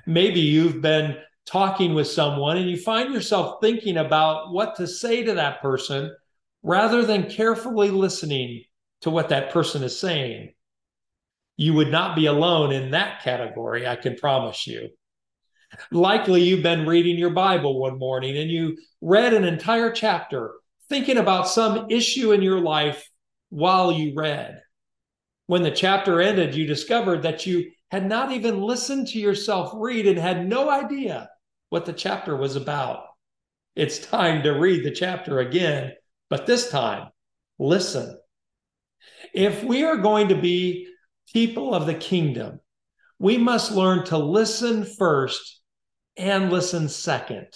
Maybe 0.06 0.38
you've 0.38 0.80
been 0.80 1.16
talking 1.44 1.92
with 1.92 2.06
someone 2.06 2.56
and 2.56 2.70
you 2.70 2.76
find 2.76 3.12
yourself 3.12 3.56
thinking 3.60 3.96
about 3.96 4.52
what 4.52 4.76
to 4.76 4.86
say 4.86 5.24
to 5.24 5.34
that 5.34 5.60
person 5.60 6.14
rather 6.62 7.04
than 7.04 7.28
carefully 7.28 7.90
listening 7.90 8.62
to 9.02 9.10
what 9.10 9.28
that 9.28 9.52
person 9.52 9.82
is 9.82 9.98
saying. 9.98 10.52
You 11.56 11.74
would 11.74 11.90
not 11.90 12.16
be 12.16 12.26
alone 12.26 12.72
in 12.72 12.90
that 12.92 13.22
category, 13.22 13.86
I 13.86 13.96
can 13.96 14.16
promise 14.16 14.66
you. 14.66 14.90
Likely 15.90 16.42
you've 16.42 16.62
been 16.62 16.86
reading 16.86 17.18
your 17.18 17.30
Bible 17.30 17.80
one 17.80 17.98
morning 17.98 18.36
and 18.38 18.50
you 18.50 18.76
read 19.00 19.34
an 19.34 19.44
entire 19.44 19.90
chapter 19.90 20.52
thinking 20.88 21.16
about 21.16 21.48
some 21.48 21.90
issue 21.90 22.32
in 22.32 22.42
your 22.42 22.60
life 22.60 23.08
while 23.50 23.92
you 23.92 24.14
read. 24.14 24.60
When 25.46 25.62
the 25.62 25.70
chapter 25.70 26.20
ended, 26.20 26.54
you 26.54 26.66
discovered 26.66 27.22
that 27.22 27.46
you 27.46 27.70
had 27.90 28.08
not 28.08 28.32
even 28.32 28.60
listened 28.60 29.08
to 29.08 29.18
yourself 29.18 29.72
read 29.74 30.06
and 30.06 30.18
had 30.18 30.48
no 30.48 30.70
idea 30.70 31.28
what 31.68 31.84
the 31.86 31.92
chapter 31.92 32.36
was 32.36 32.56
about. 32.56 33.04
It's 33.76 33.98
time 33.98 34.42
to 34.44 34.52
read 34.52 34.84
the 34.84 34.90
chapter 34.90 35.40
again, 35.40 35.92
but 36.30 36.46
this 36.46 36.70
time, 36.70 37.08
listen. 37.58 38.18
If 39.34 39.64
we 39.64 39.82
are 39.82 39.96
going 39.96 40.28
to 40.28 40.36
be 40.36 40.86
people 41.32 41.74
of 41.74 41.86
the 41.86 41.94
kingdom, 41.94 42.60
we 43.18 43.36
must 43.36 43.72
learn 43.72 44.04
to 44.06 44.18
listen 44.18 44.84
first 44.84 45.60
and 46.16 46.52
listen 46.52 46.88
second. 46.88 47.48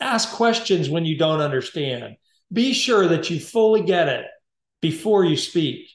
Ask 0.00 0.32
questions 0.32 0.90
when 0.90 1.04
you 1.04 1.16
don't 1.16 1.40
understand. 1.40 2.16
Be 2.52 2.72
sure 2.72 3.06
that 3.06 3.30
you 3.30 3.38
fully 3.38 3.82
get 3.82 4.08
it 4.08 4.26
before 4.80 5.24
you 5.24 5.36
speak. 5.36 5.88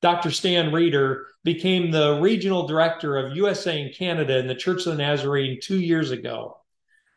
Dr. 0.00 0.30
Stan 0.30 0.72
Reeder 0.72 1.26
became 1.44 1.90
the 1.90 2.20
regional 2.22 2.66
director 2.66 3.18
of 3.18 3.36
USA 3.36 3.82
and 3.82 3.94
Canada 3.94 4.38
in 4.38 4.46
the 4.46 4.54
Church 4.54 4.86
of 4.86 4.96
the 4.96 5.02
Nazarene 5.02 5.58
two 5.62 5.78
years 5.78 6.10
ago. 6.10 6.56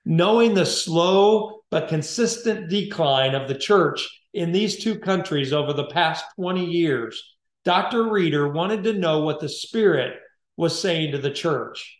Knowing 0.04 0.54
the 0.54 0.66
slow 0.66 1.62
but 1.72 1.88
consistent 1.88 2.70
decline 2.70 3.36
of 3.36 3.48
the 3.48 3.56
church 3.56 4.10
in 4.34 4.52
these 4.52 4.84
two 4.84 5.00
countries 5.00 5.54
over 5.54 5.74
the 5.74 5.88
past 5.88 6.26
20 6.36 6.66
years, 6.66 7.22
Dr. 7.66 8.10
Reeder 8.10 8.50
wanted 8.50 8.84
to 8.84 8.94
know 8.94 9.22
what 9.22 9.40
the 9.40 9.50
Spirit 9.50 10.18
was 10.58 10.80
saying 10.80 11.12
to 11.12 11.18
the 11.18 11.32
church. 11.32 12.00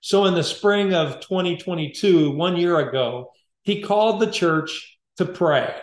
So, 0.00 0.26
in 0.26 0.34
the 0.34 0.44
spring 0.44 0.92
of 0.92 1.20
2022, 1.20 2.32
one 2.32 2.56
year 2.56 2.78
ago, 2.78 3.32
he 3.62 3.80
called 3.80 4.20
the 4.20 4.30
church 4.30 4.98
to 5.16 5.24
pray. 5.24 5.74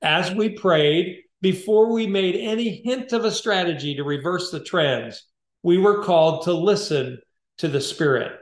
As 0.00 0.32
we 0.32 0.50
prayed, 0.50 1.22
before 1.40 1.92
we 1.92 2.06
made 2.06 2.36
any 2.36 2.82
hint 2.84 3.12
of 3.12 3.24
a 3.24 3.32
strategy 3.32 3.96
to 3.96 4.04
reverse 4.04 4.50
the 4.50 4.62
trends, 4.62 5.24
we 5.62 5.78
were 5.78 6.04
called 6.04 6.44
to 6.44 6.52
listen 6.52 7.20
to 7.58 7.68
the 7.68 7.80
Spirit. 7.80 8.32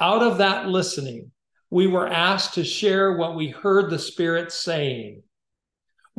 Out 0.00 0.22
of 0.22 0.38
that 0.38 0.68
listening, 0.68 1.30
we 1.70 1.86
were 1.86 2.08
asked 2.08 2.54
to 2.54 2.64
share 2.64 3.16
what 3.16 3.36
we 3.36 3.48
heard 3.48 3.90
the 3.90 3.98
Spirit 3.98 4.50
saying. 4.52 5.22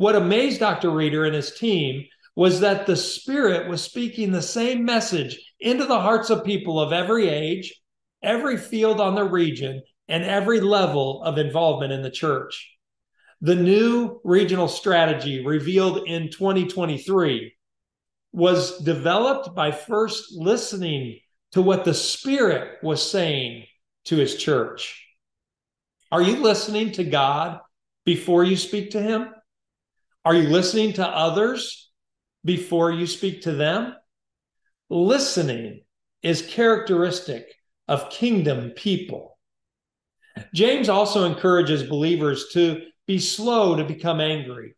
What 0.00 0.16
amazed 0.16 0.60
Dr. 0.60 0.88
Reeder 0.88 1.26
and 1.26 1.34
his 1.34 1.52
team 1.52 2.06
was 2.34 2.60
that 2.60 2.86
the 2.86 2.96
Spirit 2.96 3.68
was 3.68 3.82
speaking 3.82 4.32
the 4.32 4.40
same 4.40 4.82
message 4.82 5.38
into 5.60 5.84
the 5.84 6.00
hearts 6.00 6.30
of 6.30 6.42
people 6.42 6.80
of 6.80 6.90
every 6.90 7.28
age, 7.28 7.78
every 8.22 8.56
field 8.56 8.98
on 8.98 9.14
the 9.14 9.24
region, 9.24 9.82
and 10.08 10.24
every 10.24 10.62
level 10.62 11.22
of 11.22 11.36
involvement 11.36 11.92
in 11.92 12.00
the 12.00 12.10
church. 12.10 12.66
The 13.42 13.54
new 13.54 14.22
regional 14.24 14.68
strategy 14.68 15.44
revealed 15.44 16.08
in 16.08 16.30
2023 16.30 17.52
was 18.32 18.78
developed 18.78 19.54
by 19.54 19.70
first 19.70 20.32
listening 20.32 21.18
to 21.52 21.60
what 21.60 21.84
the 21.84 21.92
Spirit 21.92 22.78
was 22.82 23.10
saying 23.10 23.66
to 24.06 24.16
his 24.16 24.36
church. 24.36 25.06
Are 26.10 26.22
you 26.22 26.36
listening 26.36 26.92
to 26.92 27.04
God 27.04 27.60
before 28.06 28.44
you 28.44 28.56
speak 28.56 28.92
to 28.92 29.02
Him? 29.02 29.28
Are 30.24 30.34
you 30.34 30.48
listening 30.48 30.92
to 30.94 31.06
others 31.06 31.90
before 32.44 32.92
you 32.92 33.06
speak 33.06 33.42
to 33.42 33.52
them? 33.52 33.94
Listening 34.90 35.80
is 36.22 36.42
characteristic 36.42 37.46
of 37.88 38.10
kingdom 38.10 38.70
people. 38.70 39.38
James 40.52 40.90
also 40.90 41.24
encourages 41.24 41.84
believers 41.84 42.48
to 42.52 42.82
be 43.06 43.18
slow 43.18 43.76
to 43.76 43.84
become 43.84 44.20
angry. 44.20 44.74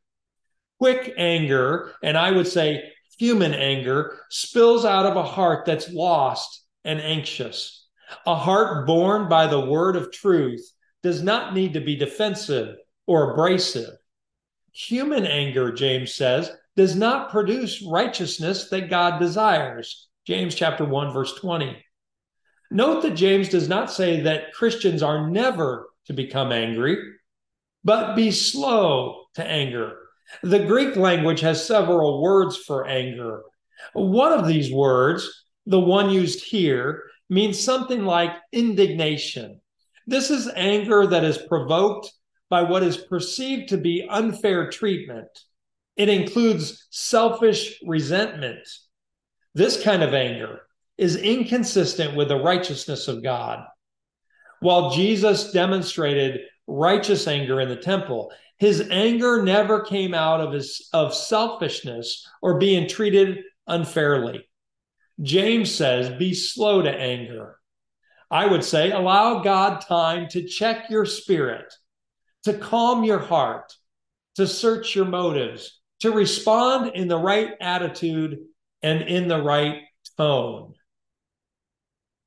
Quick 0.78 1.12
anger, 1.18 1.92
and 2.04 2.16
I 2.16 2.30
would 2.30 2.46
say 2.46 2.84
human 3.18 3.52
anger, 3.52 4.20
spills 4.30 4.84
out 4.84 5.06
of 5.06 5.16
a 5.16 5.24
heart 5.24 5.66
that's 5.66 5.92
lost 5.92 6.64
and 6.84 7.00
anxious. 7.00 7.88
A 8.26 8.36
heart 8.36 8.86
born 8.86 9.28
by 9.28 9.48
the 9.48 9.60
word 9.60 9.96
of 9.96 10.12
truth 10.12 10.64
does 11.02 11.22
not 11.22 11.52
need 11.52 11.74
to 11.74 11.80
be 11.80 11.96
defensive 11.96 12.76
or 13.06 13.32
abrasive. 13.32 13.94
Human 14.72 15.26
anger, 15.26 15.72
James 15.72 16.14
says, 16.14 16.50
does 16.76 16.96
not 16.96 17.30
produce 17.30 17.82
righteousness 17.82 18.68
that 18.70 18.88
God 18.90 19.18
desires. 19.18 20.08
James 20.26 20.54
chapter 20.54 20.84
1 20.84 21.12
verse 21.12 21.34
20. 21.34 21.76
Note 22.70 23.02
that 23.02 23.14
James 23.14 23.50
does 23.50 23.68
not 23.68 23.90
say 23.90 24.20
that 24.20 24.54
Christians 24.54 25.02
are 25.02 25.28
never 25.28 25.88
to 26.06 26.14
become 26.14 26.52
angry, 26.52 26.96
but 27.84 28.16
be 28.16 28.30
slow 28.30 29.24
to 29.34 29.44
anger. 29.44 29.98
The 30.42 30.64
Greek 30.64 30.96
language 30.96 31.40
has 31.40 31.66
several 31.66 32.22
words 32.22 32.56
for 32.56 32.86
anger. 32.86 33.42
One 33.92 34.32
of 34.32 34.46
these 34.46 34.72
words, 34.72 35.44
the 35.66 35.80
one 35.80 36.08
used 36.08 36.42
here, 36.42 37.02
means 37.28 37.60
something 37.60 38.04
like 38.04 38.30
indignation. 38.52 39.60
This 40.06 40.30
is 40.30 40.50
anger 40.54 41.06
that 41.08 41.24
is 41.24 41.38
provoked 41.38 42.10
by 42.52 42.60
what 42.60 42.82
is 42.82 42.98
perceived 42.98 43.70
to 43.70 43.78
be 43.78 44.06
unfair 44.10 44.68
treatment. 44.68 45.30
It 45.96 46.10
includes 46.10 46.86
selfish 46.90 47.80
resentment. 47.86 48.68
This 49.54 49.82
kind 49.82 50.02
of 50.02 50.12
anger 50.12 50.60
is 50.98 51.16
inconsistent 51.16 52.14
with 52.14 52.28
the 52.28 52.36
righteousness 52.36 53.08
of 53.08 53.22
God. 53.22 53.64
While 54.60 54.90
Jesus 54.90 55.50
demonstrated 55.52 56.40
righteous 56.66 57.26
anger 57.26 57.58
in 57.58 57.70
the 57.70 57.76
temple, 57.76 58.30
his 58.58 58.86
anger 58.90 59.42
never 59.42 59.80
came 59.80 60.12
out 60.12 60.42
of 60.42 60.52
his 60.52 60.90
of 60.92 61.14
selfishness 61.14 62.28
or 62.42 62.58
being 62.58 62.86
treated 62.86 63.38
unfairly. 63.66 64.46
James 65.22 65.74
says, 65.74 66.10
"Be 66.18 66.34
slow 66.34 66.82
to 66.82 66.90
anger." 66.90 67.56
I 68.30 68.46
would 68.46 68.62
say, 68.62 68.90
allow 68.90 69.40
God 69.40 69.80
time 69.80 70.28
to 70.32 70.46
check 70.46 70.90
your 70.90 71.06
spirit, 71.06 71.72
to 72.44 72.54
calm 72.54 73.04
your 73.04 73.18
heart, 73.18 73.74
to 74.36 74.46
search 74.46 74.94
your 74.96 75.04
motives, 75.04 75.80
to 76.00 76.10
respond 76.10 76.92
in 76.94 77.08
the 77.08 77.18
right 77.18 77.50
attitude 77.60 78.38
and 78.82 79.02
in 79.02 79.28
the 79.28 79.40
right 79.40 79.82
tone. 80.16 80.74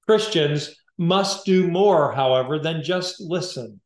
Christians 0.08 0.76
must 0.98 1.46
do 1.46 1.68
more, 1.68 2.12
however, 2.12 2.60
than 2.60 2.84
just 2.84 3.20
listen. 3.20 3.82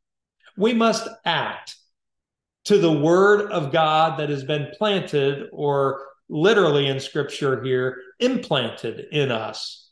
We 0.56 0.74
must 0.74 1.08
act 1.24 1.76
to 2.66 2.78
the 2.78 2.92
word 2.92 3.50
of 3.50 3.72
God 3.72 4.20
that 4.20 4.28
has 4.28 4.44
been 4.44 4.68
planted, 4.76 5.48
or 5.52 6.06
literally 6.28 6.86
in 6.86 7.00
scripture 7.00 7.64
here, 7.64 7.96
implanted 8.20 9.06
in 9.10 9.32
us. 9.32 9.90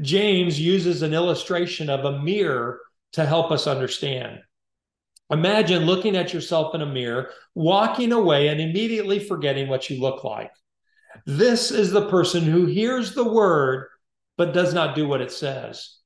James 0.00 0.60
uses 0.60 1.02
an 1.02 1.14
illustration 1.14 1.88
of 1.88 2.04
a 2.04 2.20
mirror 2.20 2.80
to 3.12 3.24
help 3.24 3.52
us 3.52 3.66
understand. 3.66 4.40
Imagine 5.30 5.84
looking 5.84 6.16
at 6.16 6.32
yourself 6.32 6.74
in 6.74 6.82
a 6.82 6.86
mirror, 6.86 7.30
walking 7.54 8.12
away, 8.12 8.48
and 8.48 8.60
immediately 8.60 9.18
forgetting 9.18 9.68
what 9.68 9.90
you 9.90 10.00
look 10.00 10.22
like. 10.22 10.52
This 11.24 11.70
is 11.70 11.90
the 11.90 12.08
person 12.08 12.44
who 12.44 12.66
hears 12.66 13.14
the 13.14 13.28
word 13.28 13.88
but 14.36 14.52
does 14.52 14.74
not 14.74 14.94
do 14.94 15.08
what 15.08 15.20
it 15.20 15.32
says. 15.32 15.96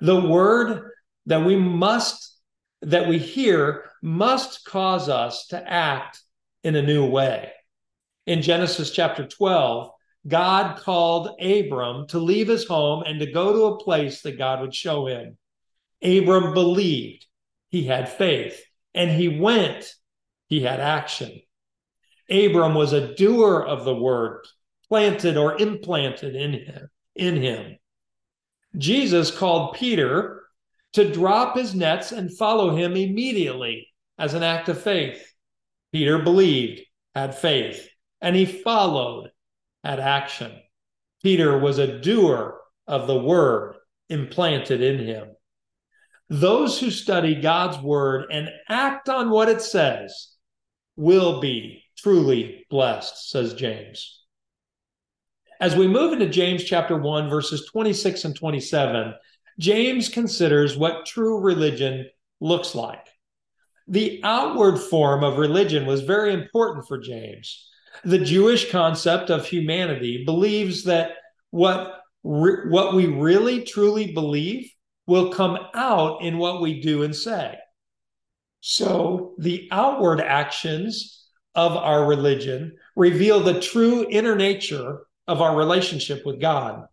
The 0.00 0.20
word 0.20 0.90
that 1.26 1.44
we 1.44 1.56
must, 1.56 2.36
that 2.82 3.08
we 3.08 3.18
hear, 3.18 3.84
must 4.02 4.64
cause 4.64 5.08
us 5.08 5.46
to 5.48 5.70
act 5.70 6.20
in 6.64 6.74
a 6.74 6.82
new 6.82 7.06
way. 7.06 7.52
In 8.26 8.42
Genesis 8.42 8.90
chapter 8.90 9.26
12, 9.26 9.90
God 10.26 10.76
called 10.78 11.40
Abram 11.40 12.06
to 12.08 12.18
leave 12.18 12.48
his 12.48 12.66
home 12.66 13.04
and 13.06 13.20
to 13.20 13.30
go 13.30 13.52
to 13.52 13.74
a 13.74 13.78
place 13.78 14.22
that 14.22 14.38
God 14.38 14.60
would 14.60 14.74
show 14.74 15.06
him. 15.06 15.38
Abram 16.02 16.52
believed, 16.52 17.26
he 17.70 17.84
had 17.84 18.08
faith, 18.08 18.62
and 18.94 19.10
he 19.10 19.28
went, 19.40 19.94
he 20.48 20.60
had 20.60 20.80
action. 20.80 21.40
Abram 22.28 22.74
was 22.74 22.92
a 22.92 23.14
doer 23.14 23.60
of 23.60 23.84
the 23.84 23.94
word, 23.94 24.44
planted 24.88 25.36
or 25.36 25.60
implanted 25.60 26.34
in 26.34 26.52
him, 26.52 26.88
in 27.14 27.36
him. 27.36 27.78
Jesus 28.76 29.36
called 29.36 29.74
Peter 29.74 30.42
to 30.92 31.12
drop 31.12 31.56
his 31.56 31.74
nets 31.74 32.12
and 32.12 32.36
follow 32.36 32.74
him 32.74 32.96
immediately 32.96 33.88
as 34.18 34.34
an 34.34 34.42
act 34.42 34.68
of 34.68 34.82
faith. 34.82 35.32
Peter 35.92 36.18
believed, 36.18 36.82
had 37.14 37.34
faith, 37.34 37.88
and 38.20 38.36
he 38.36 38.46
followed, 38.46 39.30
had 39.82 39.98
action. 39.98 40.52
Peter 41.22 41.58
was 41.58 41.78
a 41.78 42.00
doer 42.00 42.60
of 42.86 43.06
the 43.06 43.18
word 43.18 43.76
implanted 44.08 44.82
in 44.82 44.98
him. 44.98 45.28
Those 46.30 46.78
who 46.78 46.92
study 46.92 47.34
God's 47.34 47.78
word 47.78 48.26
and 48.30 48.48
act 48.68 49.08
on 49.08 49.30
what 49.30 49.48
it 49.48 49.60
says 49.60 50.28
will 50.94 51.40
be 51.40 51.82
truly 51.98 52.66
blessed, 52.70 53.30
says 53.30 53.52
James. 53.54 54.22
As 55.60 55.74
we 55.74 55.88
move 55.88 56.12
into 56.12 56.28
James 56.28 56.62
chapter 56.62 56.96
1, 56.96 57.28
verses 57.28 57.66
26 57.66 58.24
and 58.26 58.36
27, 58.36 59.12
James 59.58 60.08
considers 60.08 60.76
what 60.76 61.04
true 61.04 61.40
religion 61.40 62.08
looks 62.40 62.76
like. 62.76 63.06
The 63.88 64.20
outward 64.22 64.78
form 64.78 65.24
of 65.24 65.36
religion 65.36 65.84
was 65.84 66.02
very 66.02 66.32
important 66.32 66.86
for 66.86 66.96
James. 66.96 67.68
The 68.04 68.20
Jewish 68.20 68.70
concept 68.70 69.30
of 69.30 69.44
humanity 69.44 70.24
believes 70.24 70.84
that 70.84 71.10
what, 71.50 72.02
re- 72.22 72.70
what 72.70 72.94
we 72.94 73.06
really 73.06 73.64
truly 73.64 74.12
believe 74.12 74.70
will 75.10 75.32
come 75.32 75.58
out 75.74 76.22
in 76.22 76.38
what 76.38 76.60
we 76.60 76.80
do 76.80 77.02
and 77.02 77.16
say. 77.16 77.58
So 78.60 79.34
the 79.38 79.66
outward 79.72 80.20
actions 80.20 81.26
of 81.56 81.72
our 81.76 82.06
religion 82.06 82.76
reveal 82.94 83.40
the 83.40 83.60
true 83.60 84.06
inner 84.08 84.36
nature 84.36 85.00
of 85.26 85.42
our 85.42 85.56
relationship 85.56 86.24
with 86.24 86.40
God. 86.40 86.84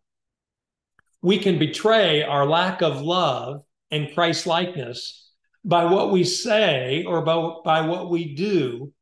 We 1.21 1.37
can 1.37 1.59
betray 1.59 2.23
our 2.23 2.47
lack 2.47 2.81
of 2.81 3.03
love 3.03 3.61
and 3.91 4.11
Christ 4.15 4.47
likeness 4.47 5.29
by 5.63 5.85
what 5.85 6.11
we 6.11 6.23
say 6.23 7.03
or 7.03 7.21
by, 7.21 7.51
by 7.63 7.81
what 7.81 8.09
we 8.09 8.33
do, 8.33 8.93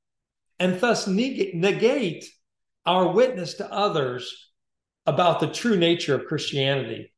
and 0.59 0.77
thus 0.81 1.07
negate 1.07 2.25
our 2.85 3.13
witness 3.13 3.53
to 3.55 3.71
others 3.71 4.51
about 5.05 5.39
the 5.39 5.47
true 5.47 5.77
nature 5.77 6.15
of 6.15 6.25
Christianity. 6.25 7.13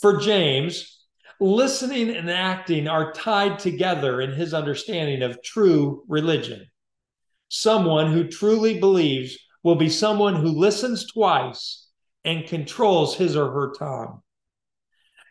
For 0.00 0.18
James, 0.18 1.04
listening 1.40 2.10
and 2.10 2.30
acting 2.30 2.86
are 2.86 3.12
tied 3.12 3.58
together 3.58 4.20
in 4.20 4.32
his 4.32 4.52
understanding 4.52 5.22
of 5.22 5.42
true 5.42 6.04
religion. 6.06 6.66
Someone 7.48 8.12
who 8.12 8.28
truly 8.28 8.78
believes 8.78 9.38
will 9.62 9.76
be 9.76 9.88
someone 9.88 10.36
who 10.36 10.48
listens 10.48 11.06
twice 11.06 11.88
and 12.24 12.46
controls 12.46 13.16
his 13.16 13.36
or 13.36 13.50
her 13.50 13.72
tongue. 13.78 14.20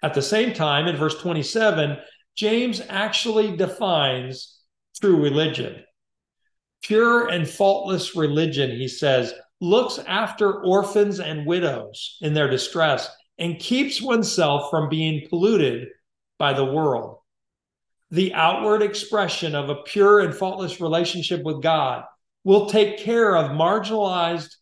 At 0.01 0.13
the 0.13 0.21
same 0.21 0.53
time, 0.53 0.87
in 0.87 0.97
verse 0.97 1.19
27, 1.19 1.97
James 2.35 2.81
actually 2.89 3.55
defines 3.55 4.59
true 4.99 5.21
religion. 5.21 5.83
Pure 6.81 7.27
and 7.29 7.47
faultless 7.47 8.15
religion, 8.15 8.71
he 8.71 8.87
says, 8.87 9.33
looks 9.61 9.99
after 9.99 10.63
orphans 10.63 11.19
and 11.19 11.45
widows 11.45 12.17
in 12.21 12.33
their 12.33 12.49
distress 12.49 13.09
and 13.37 13.59
keeps 13.59 14.01
oneself 14.01 14.69
from 14.69 14.89
being 14.89 15.27
polluted 15.29 15.89
by 16.37 16.53
the 16.53 16.65
world. 16.65 17.19
The 18.11 18.33
outward 18.33 18.81
expression 18.81 19.55
of 19.55 19.69
a 19.69 19.81
pure 19.83 20.19
and 20.19 20.33
faultless 20.33 20.79
relationship 20.79 21.43
with 21.43 21.61
God 21.61 22.05
will 22.43 22.67
take 22.67 22.99
care 22.99 23.35
of 23.35 23.51
marginalized 23.51 24.55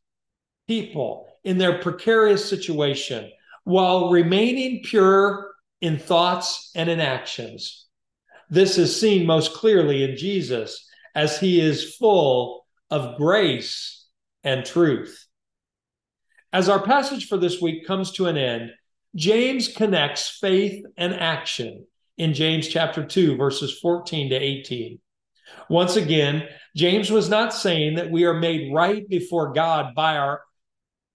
people 0.67 1.27
in 1.43 1.57
their 1.57 1.79
precarious 1.79 2.47
situation 2.47 3.29
while 3.65 4.09
remaining 4.09 4.81
pure 4.83 5.51
in 5.81 5.99
thoughts 5.99 6.71
and 6.75 6.89
in 6.89 6.99
actions. 6.99 7.85
This 8.49 8.77
is 8.77 8.99
seen 8.99 9.25
most 9.25 9.53
clearly 9.53 10.03
in 10.03 10.15
Jesus 10.15 10.87
as 11.15 11.39
he 11.39 11.59
is 11.59 11.95
full 11.95 12.65
of 12.89 13.17
grace 13.17 14.07
and 14.43 14.65
truth. 14.65 15.27
As 16.53 16.69
our 16.69 16.83
passage 16.83 17.27
for 17.27 17.37
this 17.37 17.59
week 17.59 17.87
comes 17.87 18.11
to 18.11 18.27
an 18.27 18.37
end, 18.37 18.69
James 19.15 19.67
connects 19.67 20.37
faith 20.39 20.85
and 20.95 21.11
action 21.11 21.87
in 22.19 22.35
James 22.35 22.67
chapter 22.67 23.03
2, 23.03 23.35
verses 23.37 23.79
14 23.79 24.29
to 24.29 24.35
18. 24.35 24.99
Once 25.67 25.95
again, 25.95 26.47
James 26.75 27.09
was 27.09 27.27
not 27.27 27.55
saying 27.55 27.95
that 27.95 28.11
we 28.11 28.25
are 28.25 28.39
made 28.39 28.71
right 28.71 29.07
before 29.09 29.51
God 29.51 29.95
by 29.95 30.17
our 30.17 30.41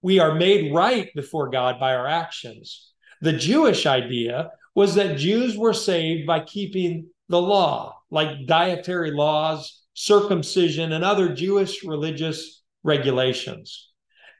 we 0.01 0.19
are 0.19 0.35
made 0.35 0.73
right 0.73 1.09
before 1.15 1.49
God 1.49 1.79
by 1.79 1.95
our 1.95 2.07
actions. 2.07 2.91
The 3.21 3.33
Jewish 3.33 3.85
idea 3.85 4.51
was 4.75 4.95
that 4.95 5.17
Jews 5.17 5.57
were 5.57 5.73
saved 5.73 6.27
by 6.27 6.41
keeping 6.41 7.07
the 7.29 7.41
law, 7.41 7.97
like 8.11 8.45
dietary 8.45 9.11
laws, 9.11 9.83
circumcision, 9.93 10.91
and 10.93 11.03
other 11.03 11.33
Jewish 11.33 11.83
religious 11.83 12.61
regulations. 12.83 13.88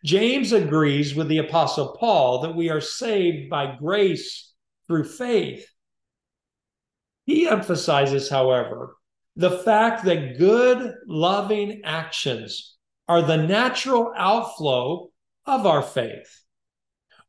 James 0.03 0.53
agrees 0.53 1.13
with 1.13 1.27
the 1.27 1.39
Apostle 1.39 1.95
Paul 1.99 2.41
that 2.41 2.55
we 2.55 2.69
are 2.69 2.81
saved 2.81 3.49
by 3.49 3.75
grace 3.75 4.53
through 4.87 5.03
faith. 5.03 5.67
He 7.25 7.47
emphasizes, 7.47 8.29
however, 8.29 8.95
the 9.35 9.59
fact 9.59 10.05
that 10.05 10.37
good, 10.37 10.93
loving 11.05 11.81
actions 11.83 12.77
are 13.07 13.21
the 13.21 13.37
natural 13.37 14.13
outflow 14.15 15.09
of 15.45 15.65
our 15.65 15.81
faith. 15.81 16.43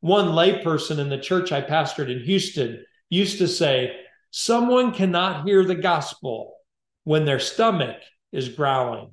One 0.00 0.28
layperson 0.28 0.98
in 0.98 1.08
the 1.08 1.18
church 1.18 1.52
I 1.52 1.60
pastored 1.60 2.10
in 2.10 2.24
Houston 2.24 2.84
used 3.10 3.38
to 3.38 3.48
say, 3.48 3.96
Someone 4.30 4.92
cannot 4.92 5.44
hear 5.44 5.64
the 5.64 5.74
gospel 5.74 6.54
when 7.04 7.24
their 7.24 7.40
stomach 7.40 7.96
is 8.32 8.48
growling. 8.48 9.10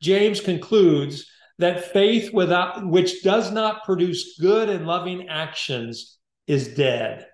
James 0.00 0.40
concludes 0.40 1.26
that 1.58 1.92
faith 1.92 2.32
without 2.32 2.86
which 2.86 3.22
does 3.22 3.50
not 3.50 3.84
produce 3.84 4.38
good 4.38 4.68
and 4.68 4.86
loving 4.86 5.28
actions 5.28 6.18
is 6.46 6.68
dead. 6.68 7.26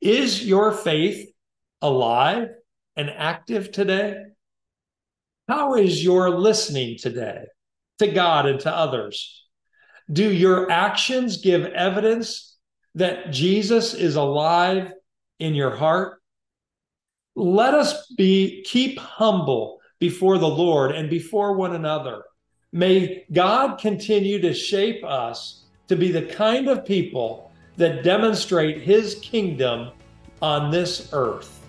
Is 0.00 0.44
your 0.44 0.72
faith 0.72 1.30
alive 1.80 2.48
and 2.96 3.08
active 3.10 3.70
today? 3.70 4.16
How 5.48 5.74
is 5.74 6.02
your 6.02 6.30
listening 6.30 6.98
today 6.98 7.44
to 7.98 8.08
God 8.08 8.46
and 8.46 8.60
to 8.60 8.74
others? 8.74 9.44
Do 10.12 10.30
your 10.30 10.70
actions 10.70 11.40
give 11.40 11.64
evidence 11.64 12.56
that 12.96 13.30
Jesus 13.30 13.94
is 13.94 14.16
alive 14.16 14.92
in 15.38 15.54
your 15.54 15.74
heart? 15.74 16.20
Let 17.36 17.74
us 17.74 18.06
be 18.16 18.64
keep 18.66 18.98
humble 18.98 19.80
before 20.00 20.38
the 20.38 20.48
Lord 20.48 20.92
and 20.92 21.08
before 21.08 21.56
one 21.56 21.74
another 21.74 22.22
May 22.74 23.24
God 23.32 23.78
continue 23.78 24.40
to 24.40 24.52
shape 24.52 25.04
us 25.04 25.62
to 25.86 25.94
be 25.94 26.10
the 26.10 26.22
kind 26.22 26.68
of 26.68 26.84
people 26.84 27.52
that 27.76 28.02
demonstrate 28.02 28.82
his 28.82 29.14
kingdom 29.22 29.92
on 30.42 30.72
this 30.72 31.10
earth. 31.12 31.60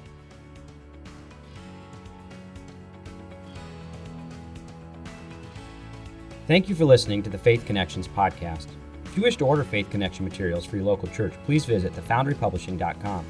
Thank 6.47 6.69
you 6.69 6.73
for 6.73 6.85
listening 6.85 7.21
to 7.21 7.29
the 7.29 7.37
Faith 7.37 7.67
Connections 7.67 8.07
podcast. 8.07 8.65
If 9.05 9.15
you 9.15 9.21
wish 9.21 9.37
to 9.37 9.45
order 9.45 9.63
Faith 9.63 9.91
Connection 9.91 10.25
materials 10.25 10.65
for 10.65 10.77
your 10.77 10.85
local 10.85 11.07
church, 11.09 11.33
please 11.45 11.65
visit 11.65 11.93
thefoundrypublishing.com. 11.93 13.25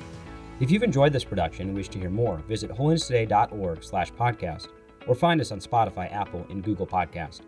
If 0.62 0.72
you've 0.72 0.84
enjoyed 0.84 1.12
this 1.12 1.26
production 1.26 1.68
and 1.68 1.76
wish 1.76 1.90
to 1.90 2.00
hear 2.00 2.10
more, 2.10 2.38
visit 2.48 2.72
holinesstoday.org 2.72 3.84
slash 3.84 4.14
podcast 4.14 4.70
or 5.08 5.14
find 5.14 5.42
us 5.42 5.52
on 5.52 5.60
Spotify, 5.60 6.10
Apple, 6.14 6.46
and 6.50 6.64
Google 6.64 6.88
Podcast. 6.88 7.42